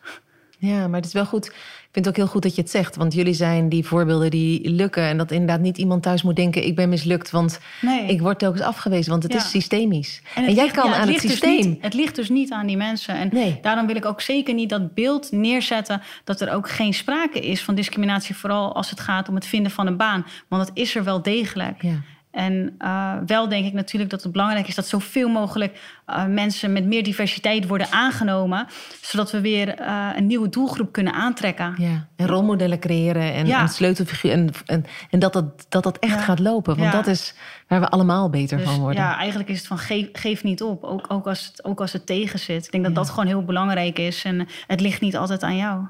Ja, 0.66 0.86
maar 0.88 0.96
het 0.96 1.06
is 1.06 1.12
wel 1.12 1.26
goed. 1.26 1.46
Ik 1.46 2.00
vind 2.02 2.06
het 2.06 2.08
ook 2.08 2.16
heel 2.24 2.32
goed 2.32 2.42
dat 2.42 2.54
je 2.54 2.60
het 2.62 2.70
zegt. 2.70 2.96
Want 2.96 3.14
jullie 3.14 3.32
zijn 3.34 3.68
die 3.68 3.84
voorbeelden 3.86 4.30
die 4.30 4.70
lukken. 4.70 5.02
En 5.02 5.16
dat 5.16 5.30
inderdaad 5.30 5.60
niet 5.60 5.78
iemand 5.78 6.02
thuis 6.02 6.22
moet 6.22 6.36
denken... 6.36 6.64
ik 6.66 6.74
ben 6.76 6.88
mislukt, 6.88 7.30
want 7.30 7.60
Nee. 7.80 8.06
ik 8.06 8.20
word 8.20 8.38
telkens 8.38 8.62
afgewezen. 8.62 9.10
Want 9.10 9.22
het 9.22 9.32
Ja. 9.32 9.38
is 9.38 9.50
systemisch. 9.50 10.22
En, 10.34 10.44
het 10.44 10.54
jij 10.54 10.64
ligt- 10.64 10.76
kan 10.76 10.90
ja, 10.90 10.96
aan 10.96 11.08
het 11.08 11.20
dus 11.22 11.30
systeem... 11.30 11.68
niet- 11.68 11.82
het 11.82 11.94
ligt 11.94 12.16
dus 12.16 12.28
niet 12.28 12.52
aan 12.52 12.66
die 12.66 12.76
mensen. 12.76 13.14
En 13.16 13.28
Nee. 13.32 13.58
daarom 13.62 13.86
wil 13.86 13.96
ik 13.96 14.04
ook 14.04 14.20
zeker 14.20 14.54
niet 14.54 14.68
dat 14.68 14.94
beeld 14.94 15.32
neerzetten... 15.32 16.02
dat 16.24 16.40
er 16.40 16.52
ook 16.52 16.68
geen 16.70 16.94
sprake 16.94 17.40
is 17.40 17.62
van 17.62 17.74
discriminatie... 17.74 18.34
vooral 18.36 18.74
als 18.74 18.90
het 18.90 19.00
gaat 19.00 19.28
om 19.28 19.34
het 19.34 19.46
vinden 19.46 19.70
van 19.72 19.86
een 19.86 19.96
baan. 19.96 20.26
Want 20.48 20.66
dat 20.66 20.76
is 20.76 20.94
er 20.94 21.04
wel 21.04 21.22
degelijk. 21.22 21.82
Ja. 21.82 22.00
En 22.34 22.74
uh, 22.78 23.12
wel 23.26 23.48
denk 23.48 23.66
ik 23.66 23.72
natuurlijk 23.72 24.10
dat 24.10 24.22
het 24.22 24.32
belangrijk 24.32 24.68
is... 24.68 24.74
dat 24.74 24.86
zoveel 24.86 25.28
mogelijk 25.28 25.78
uh, 26.06 26.26
mensen 26.26 26.72
met 26.72 26.84
meer 26.84 27.02
diversiteit 27.02 27.66
worden 27.66 27.86
aangenomen... 27.90 28.66
zodat 29.00 29.30
we 29.30 29.40
weer 29.40 29.80
uh, 29.80 30.08
een 30.16 30.26
nieuwe 30.26 30.48
doelgroep 30.48 30.92
kunnen 30.92 31.12
aantrekken. 31.12 31.74
Ja, 31.78 32.06
en 32.16 32.26
rolmodellen 32.26 32.78
creëren 32.78 33.32
en, 33.34 33.46
Ja. 33.46 33.60
en 33.60 33.68
sleutelfiguur. 33.68 34.32
En, 34.32 34.50
en, 34.66 34.84
en 35.10 35.18
dat, 35.18 35.32
dat, 35.32 35.66
dat 35.68 35.82
dat 35.82 35.98
echt 35.98 36.12
Ja. 36.14 36.20
gaat 36.20 36.38
lopen. 36.38 36.76
Want 36.76 36.92
Ja. 36.92 36.96
dat 36.96 37.06
is 37.06 37.34
waar 37.68 37.80
we 37.80 37.88
allemaal 37.88 38.30
beter 38.30 38.56
Dus 38.58 38.66
van 38.66 38.78
worden. 38.80 39.02
ja, 39.02 39.16
eigenlijk 39.16 39.48
is 39.48 39.58
het 39.58 39.66
van 39.66 39.78
geef, 39.78 40.06
geef 40.12 40.42
niet 40.42 40.62
op. 40.62 40.84
Ook, 40.84 41.04
ook, 41.08 41.26
als 41.26 41.46
het, 41.46 41.64
ook 41.64 41.80
als 41.80 41.92
het 41.92 42.06
tegen 42.06 42.38
zit. 42.38 42.64
Ik 42.64 42.72
denk 42.72 42.84
dat 42.84 42.94
dat 42.94 43.10
gewoon 43.10 43.26
heel 43.26 43.44
belangrijk 43.44 43.98
is. 43.98 44.24
En 44.24 44.46
het 44.66 44.80
ligt 44.80 45.00
niet 45.00 45.16
altijd 45.16 45.42
aan 45.42 45.56
jou. 45.56 45.80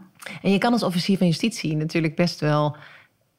En 0.42 0.50
je 0.52 0.58
kan 0.58 0.72
als 0.72 0.82
officier 0.82 1.18
van 1.18 1.26
justitie 1.26 1.76
natuurlijk 1.76 2.16
best 2.16 2.40
wel 2.40 2.76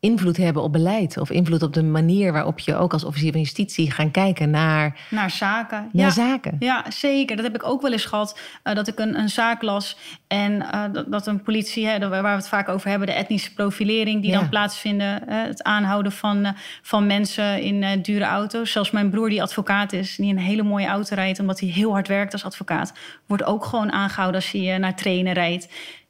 invloed 0.05 0.37
hebben 0.37 0.63
op 0.63 0.71
beleid. 0.71 1.17
Of 1.17 1.29
invloed 1.29 1.61
op 1.63 1.73
de 1.73 1.83
manier 1.83 2.31
waarop 2.33 2.59
je 2.59 2.75
ook 2.75 2.93
als 2.93 3.03
officier 3.03 3.31
van 3.31 3.41
justitie 3.41 3.91
gaan 3.91 4.11
kijken 4.11 4.49
naar, 4.49 4.99
Naar 5.09 5.29
zaken. 5.29 5.89
naar 5.91 6.05
ja. 6.05 6.09
zaken. 6.11 6.55
Ja, 6.59 6.85
zeker. 6.89 7.35
Dat 7.35 7.45
heb 7.45 7.55
ik 7.55 7.63
ook 7.65 7.81
wel 7.81 7.91
eens 7.91 8.05
gehad. 8.05 8.39
eh, 8.63 8.75
dat 8.75 8.87
ik 8.87 8.99
een, 8.99 9.17
een 9.19 9.29
zaak 9.29 9.61
las 9.61 9.97
en 10.27 10.71
eh, 10.71 10.83
dat, 10.91 11.11
dat 11.11 11.27
een 11.27 11.41
politie, 11.43 11.87
hè, 11.87 12.09
waar 12.09 12.21
we 12.23 12.27
het 12.29 12.47
vaak 12.47 12.69
over 12.69 12.89
hebben, 12.89 13.07
de 13.07 13.13
etnische 13.13 13.53
profilering 13.53 14.21
die 14.21 14.31
Ja. 14.31 14.39
dan 14.39 14.49
plaatsvinden. 14.49 15.23
het 15.29 15.63
aanhouden 15.63 16.11
van, 16.11 16.45
eh, 16.45 16.51
van 16.81 17.07
mensen 17.07 17.61
in 17.61 18.01
dure 18.01 18.23
auto's. 18.25 18.71
Zelfs 18.71 18.91
mijn 18.91 19.09
broer, 19.09 19.29
die 19.29 19.41
advocaat 19.41 19.93
is, 19.93 20.15
die 20.15 20.31
een 20.31 20.39
hele 20.39 20.63
mooie 20.63 20.87
auto 20.87 21.15
rijdt, 21.15 21.39
omdat 21.39 21.59
hij 21.59 21.69
heel 21.69 21.91
hard 21.91 22.07
werkt 22.07 22.33
als 22.33 22.43
advocaat, 22.45 22.93
wordt 23.27 23.43
ook 23.43 23.65
gewoon 23.65 23.91
aangehouden 23.91 24.41
als 24.41 24.51
hij 24.51 24.77
naar 24.77 24.95
trainen 24.95 25.33
rijdt. 25.33 25.67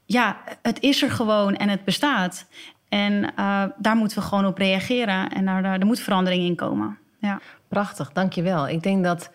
Ja, 0.07 0.37
het 0.61 0.81
is 0.81 1.01
er 1.03 1.11
gewoon 1.11 1.55
en 1.55 1.69
het 1.69 1.83
bestaat. 1.83 2.47
En 2.89 3.35
eh, 3.35 3.63
daar 3.77 3.95
moeten 3.95 4.17
we 4.17 4.23
gewoon 4.23 4.45
op 4.45 4.57
reageren. 4.57 5.29
En 5.29 5.45
daar, 5.45 5.61
daar, 5.63 5.79
er 5.79 5.85
moet 5.85 5.99
verandering 5.99 6.43
in 6.43 6.55
komen. 6.55 6.97
Ja. 7.19 7.39
Prachtig, 7.67 8.11
dankjewel. 8.11 8.67
Ik 8.67 8.83
denk 8.83 9.03
dat 9.03 9.31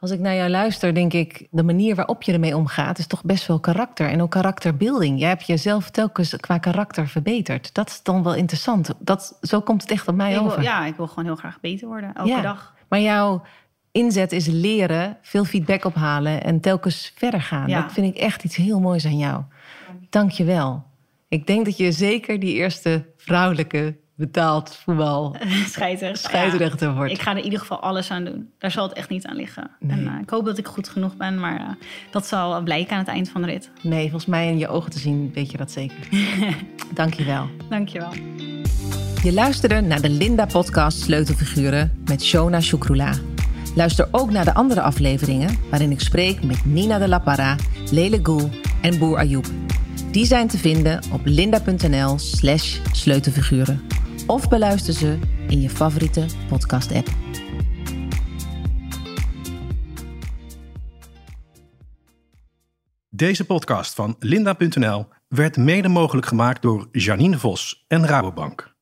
als 0.00 0.10
ik 0.10 0.20
naar 0.20 0.34
jou 0.34 0.50
luister, 0.50 0.94
denk 0.94 1.12
ik... 1.12 1.46
de 1.50 1.62
manier 1.62 1.94
waarop 1.94 2.22
je 2.22 2.32
ermee 2.32 2.56
omgaat 2.56 2.98
is 2.98 3.06
toch 3.06 3.24
best 3.24 3.46
wel 3.46 3.60
karakter. 3.60 4.08
En 4.08 4.22
ook 4.22 4.30
karakterbeelding. 4.30 5.18
Jij 5.20 5.28
hebt 5.28 5.46
jezelf 5.46 5.90
telkens 5.90 6.36
qua 6.36 6.58
karakter 6.58 7.08
verbeterd. 7.08 7.74
Dat 7.74 7.88
is 7.88 8.02
dan 8.02 8.22
wel 8.22 8.34
interessant. 8.34 8.94
Dat, 8.98 9.38
zo 9.42 9.60
komt 9.60 9.82
het 9.82 9.90
echt 9.90 10.08
op 10.08 10.14
mij 10.14 10.32
Ik 10.32 10.40
over. 10.40 10.54
wil, 10.54 10.64
ja, 10.64 10.84
ik 10.84 10.96
wil 10.96 11.06
gewoon 11.06 11.24
heel 11.24 11.36
graag 11.36 11.60
beter 11.60 11.88
worden, 11.88 12.14
elke 12.14 12.30
Ja. 12.30 12.40
dag. 12.40 12.74
Maar 12.88 13.00
jouw 13.00 13.42
inzet 13.92 14.32
is 14.32 14.46
leren, 14.46 15.16
veel 15.22 15.44
feedback 15.44 15.84
ophalen 15.84 16.44
en 16.44 16.60
telkens 16.60 17.12
verder 17.16 17.42
gaan. 17.42 17.68
Ja. 17.68 17.80
Dat 17.82 17.92
vind 17.92 18.16
ik 18.16 18.22
echt 18.22 18.44
iets 18.44 18.56
heel 18.56 18.80
moois 18.80 19.06
aan 19.06 19.18
jou. 19.18 19.42
Dank 20.10 20.30
je 20.30 20.44
wel. 20.44 20.84
Ik 21.28 21.46
denk 21.46 21.64
dat 21.64 21.76
je 21.76 21.92
zeker 21.92 22.40
die 22.40 22.54
eerste 22.54 23.04
vrouwelijke 23.16 23.96
betaald 24.14 24.76
voetbal 24.84 25.36
Scheidsrechter. 25.66 26.30
scheidsrechter 26.30 26.94
wordt. 26.94 27.12
Ik 27.12 27.20
ga 27.20 27.30
er 27.30 27.36
in 27.36 27.44
ieder 27.44 27.58
geval 27.58 27.80
alles 27.80 28.10
aan 28.10 28.24
doen. 28.24 28.48
Daar 28.58 28.70
zal 28.70 28.88
het 28.88 28.96
echt 28.96 29.08
niet 29.08 29.26
aan 29.26 29.36
liggen. 29.36 29.70
Nee. 29.80 29.98
En 29.98 30.06
eh, 30.06 30.20
ik 30.22 30.30
hoop 30.30 30.44
dat 30.44 30.58
ik 30.58 30.66
goed 30.66 30.88
genoeg 30.88 31.16
ben, 31.16 31.40
maar 31.40 31.60
eh, 31.60 31.66
dat 32.10 32.26
zal 32.26 32.62
blijken 32.62 32.92
aan 32.92 32.98
het 32.98 33.08
eind 33.08 33.28
van 33.28 33.42
de 33.42 33.46
rit. 33.48 33.70
Nee, 33.82 34.02
volgens 34.02 34.26
mij 34.26 34.48
in 34.48 34.58
je 34.58 34.68
ogen 34.68 34.90
te 34.90 34.98
zien 34.98 35.30
weet 35.34 35.50
je 35.50 35.56
dat 35.56 35.70
zeker. 35.70 35.96
Dank 36.94 37.14
je 37.14 37.24
wel. 37.24 37.46
Dankjewel. 37.68 38.12
Je 39.22 39.32
luisterde 39.32 39.80
naar 39.80 40.00
de 40.00 40.10
Linda-podcast 40.10 41.00
Sleutelfiguren 41.00 42.02
met 42.04 42.22
Shona 42.24 42.60
Shukrula. 42.60 43.12
Luister 43.74 44.08
ook 44.10 44.30
naar 44.30 44.44
de 44.44 44.54
andere 44.54 44.80
afleveringen 44.80 45.58
waarin 45.70 45.90
ik 45.90 46.00
spreek 46.00 46.42
met 46.42 46.64
Nina 46.64 46.98
de 46.98 47.08
La 47.08 47.18
Parra, 47.18 47.56
Lele 47.90 48.20
Goel 48.22 48.50
en 48.82 48.98
Boer 48.98 49.18
Ayoub. 49.18 49.46
Die 50.18 50.26
zijn 50.26 50.48
te 50.48 50.58
vinden 50.58 51.02
op 51.12 51.20
linda.nl 51.24 52.18
sleutelfiguren. 52.92 53.86
Of 54.26 54.48
beluister 54.48 54.94
ze 54.94 55.18
in 55.48 55.60
je 55.60 55.70
favoriete 55.70 56.26
podcast-app. 56.48 57.08
Deze 63.08 63.44
podcast 63.44 63.94
van 63.94 64.16
Linda.nl 64.18 65.06
werd 65.28 65.56
mede 65.56 65.88
mogelijk 65.88 66.26
gemaakt 66.26 66.62
door 66.62 66.88
Janine 66.92 67.38
Vos 67.38 67.84
en 67.88 68.06
Rabobank. 68.06 68.77